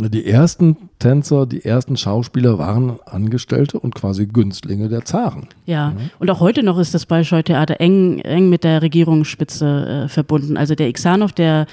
[0.00, 5.48] Die ersten Tänzer, die ersten Schauspieler waren Angestellte und quasi Günstlinge der Zaren.
[5.66, 10.56] Ja, und auch heute noch ist das Bolschoi-Theater eng, eng mit der Regierungsspitze äh, verbunden.
[10.56, 11.66] Also der Iksanov, der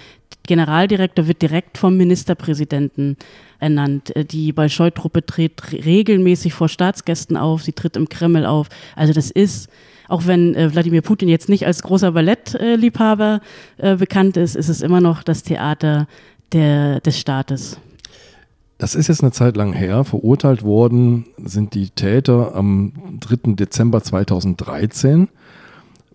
[0.47, 3.17] Generaldirektor, wird direkt vom Ministerpräsidenten
[3.59, 4.15] ernannt.
[4.15, 8.67] Äh, Die Bolschoi-Truppe tritt re- regelmäßig vor Staatsgästen auf, sie tritt im Kreml auf.
[8.95, 9.69] Also das ist,
[10.07, 13.41] auch wenn äh, Wladimir Putin jetzt nicht als großer Ballettliebhaber
[13.77, 16.07] äh, bekannt ist, ist es immer noch das Theater
[16.51, 17.77] der, des Staates.
[18.77, 20.03] Das ist jetzt eine Zeit lang her.
[20.03, 22.91] Verurteilt worden sind die Täter am
[23.21, 23.53] 3.
[23.53, 25.29] Dezember 2013.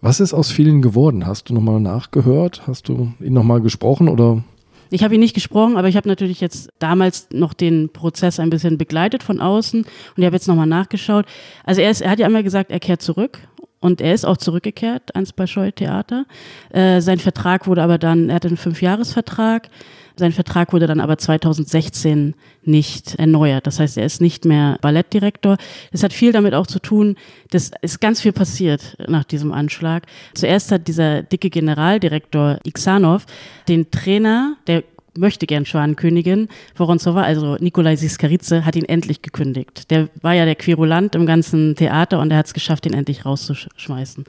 [0.02, 1.26] Was ist aus vielen geworden?
[1.26, 2.62] Hast du nochmal nachgehört?
[2.66, 4.42] Hast du ihn nochmal gesprochen oder?
[4.90, 8.50] Ich habe ihn nicht gesprochen, aber ich habe natürlich jetzt damals noch den Prozess ein
[8.50, 11.26] bisschen begleitet von außen und ich habe jetzt nochmal nachgeschaut.
[11.64, 13.38] Also er, ist, er hat ja einmal gesagt, er kehrt zurück
[13.78, 16.24] und er ist auch zurückgekehrt ans Bolschoi-Theater.
[16.70, 19.68] Äh, sein Vertrag wurde aber dann, er hatte einen Fünfjahresvertrag.
[20.16, 23.66] Sein Vertrag wurde dann aber 2016 nicht erneuert.
[23.66, 25.56] Das heißt, er ist nicht mehr Ballettdirektor.
[25.92, 27.16] Das hat viel damit auch zu tun,
[27.50, 30.06] dass ist ganz viel passiert nach diesem Anschlag.
[30.34, 33.26] Zuerst hat dieser dicke Generaldirektor Iksanov
[33.68, 34.84] den Trainer, der
[35.16, 39.90] möchte gern Schwanenkönigin Voronzova, also Nikolai Siskaritze, hat ihn endlich gekündigt.
[39.90, 43.24] Der war ja der Querulant im ganzen Theater und er hat es geschafft, ihn endlich
[43.24, 44.24] rauszuschmeißen.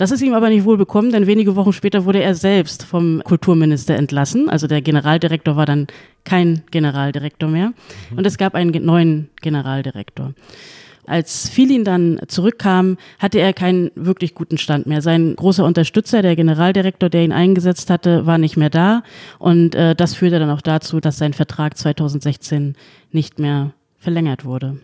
[0.00, 3.20] Das ist ihm aber nicht wohl bekommen, denn wenige Wochen später wurde er selbst vom
[3.22, 4.48] Kulturminister entlassen.
[4.48, 5.88] Also der Generaldirektor war dann
[6.24, 7.74] kein Generaldirektor mehr.
[8.08, 8.16] Mhm.
[8.16, 10.32] Und es gab einen neuen Generaldirektor.
[11.06, 15.02] Als Filin dann zurückkam, hatte er keinen wirklich guten Stand mehr.
[15.02, 19.02] Sein großer Unterstützer, der Generaldirektor, der ihn eingesetzt hatte, war nicht mehr da.
[19.38, 22.74] Und äh, das führte dann auch dazu, dass sein Vertrag 2016
[23.12, 24.78] nicht mehr verlängert wurde.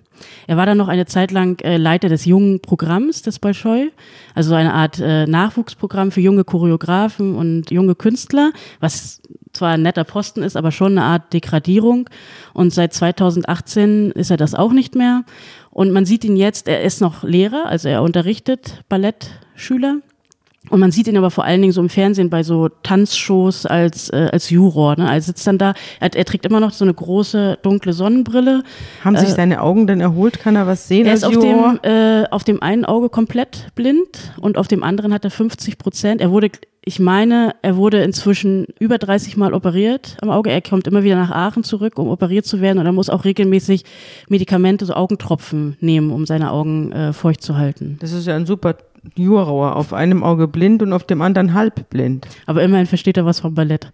[0.46, 3.90] Er war dann noch eine Zeit lang äh, Leiter des jungen Programms des Bolschoi,
[4.34, 9.20] also eine Art äh, Nachwuchsprogramm für junge Choreografen und junge Künstler, was
[9.52, 12.08] zwar ein netter Posten ist, aber schon eine Art Degradierung.
[12.52, 15.24] Und seit 2018 ist er das auch nicht mehr.
[15.70, 20.00] Und man sieht ihn jetzt, er ist noch Lehrer, also er unterrichtet Ballettschüler
[20.70, 24.10] und man sieht ihn aber vor allen Dingen so im Fernsehen bei so Tanzshows als,
[24.10, 24.96] äh, als Juror.
[24.96, 25.08] Ne?
[25.08, 28.62] Er sitzt dann da, er, er, trägt immer noch so eine große dunkle Sonnenbrille.
[29.04, 30.40] Haben sich äh, seine Augen denn erholt?
[30.40, 31.78] Kann er was sehen er ist auf Juror?
[31.82, 35.78] Dem, äh, auf dem einen Auge komplett blind und auf dem anderen hat er 50
[35.78, 36.20] Prozent.
[36.20, 36.50] Er wurde,
[36.84, 40.50] ich meine, er wurde inzwischen über 30 Mal operiert am Auge.
[40.50, 43.24] Er kommt immer wieder nach Aachen zurück, um operiert zu werden und er muss auch
[43.24, 43.84] regelmäßig
[44.28, 47.98] Medikamente, so Augentropfen nehmen, um seine Augen äh, feucht zu halten.
[48.00, 48.76] Das ist ja ein super
[49.14, 52.26] Jurauer, auf einem Auge blind und auf dem anderen halbblind.
[52.46, 53.90] Aber immerhin versteht er was vom Ballett.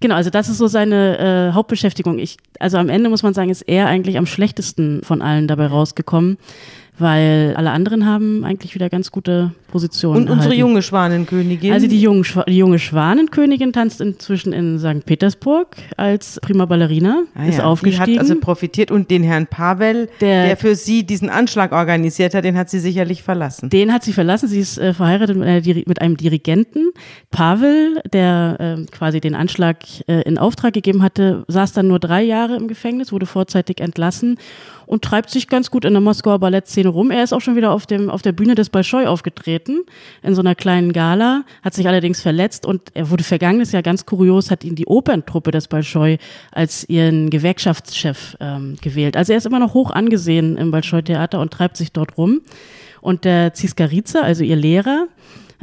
[0.00, 2.18] Genau, also das ist so seine äh, Hauptbeschäftigung.
[2.18, 5.66] Ich, also am Ende muss man sagen, ist er eigentlich am schlechtesten von allen dabei
[5.66, 6.36] rausgekommen
[6.98, 10.16] weil alle anderen haben eigentlich wieder ganz gute Positionen.
[10.16, 10.60] Und unsere erhalten.
[10.60, 11.72] junge Schwanenkönigin?
[11.72, 15.04] Also die, jungen, die junge Schwanenkönigin tanzt inzwischen in St.
[15.04, 17.64] Petersburg als Prima Ballerina, ah, ist ja.
[17.64, 18.06] aufgestiegen.
[18.06, 22.34] Die hat also profitiert und den Herrn Pavel, der, der, für sie diesen Anschlag organisiert
[22.34, 23.68] hat, den hat sie sicherlich verlassen.
[23.68, 26.90] Den hat sie verlassen, sie ist äh, verheiratet mit, einer, mit, einem Dirigenten.
[27.30, 32.22] Pavel, der äh, quasi den Anschlag äh, in Auftrag gegeben hatte, saß dann nur drei
[32.22, 34.38] Jahre im Gefängnis, wurde vorzeitig entlassen
[34.86, 37.10] und treibt sich ganz gut in der Moskauer Ballettszene rum.
[37.10, 39.84] Er ist auch schon wieder auf, dem, auf der Bühne des Bolschoi aufgetreten,
[40.22, 44.06] in so einer kleinen Gala, hat sich allerdings verletzt und er wurde vergangenes Jahr ganz
[44.06, 46.18] kurios, hat ihn die Operntruppe des Bolschoi
[46.52, 49.16] als ihren Gewerkschaftschef ähm, gewählt.
[49.16, 52.40] Also er ist immer noch hoch angesehen im Bolschoi-Theater und treibt sich dort rum.
[53.00, 55.06] Und der Ziskarica, also ihr Lehrer,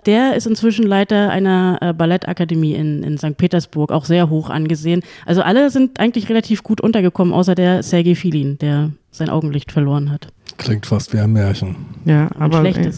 [0.05, 3.37] der ist inzwischen Leiter einer äh, Ballettakademie in, in St.
[3.37, 5.01] Petersburg, auch sehr hoch angesehen.
[5.25, 10.11] Also alle sind eigentlich relativ gut untergekommen, außer der Sergei Filin, der sein Augenlicht verloren
[10.11, 10.27] hat.
[10.57, 11.75] Klingt fast wie ein Märchen.
[12.05, 12.93] Ja, aber ein, ein,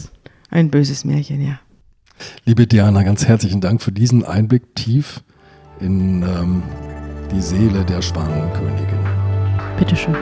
[0.50, 1.58] ein böses Märchen, ja.
[2.44, 5.22] Liebe Diana, ganz herzlichen Dank für diesen Einblick tief
[5.80, 6.62] in ähm,
[7.30, 9.00] die Seele der Schwanenkönigin.
[9.78, 10.16] Bitteschön.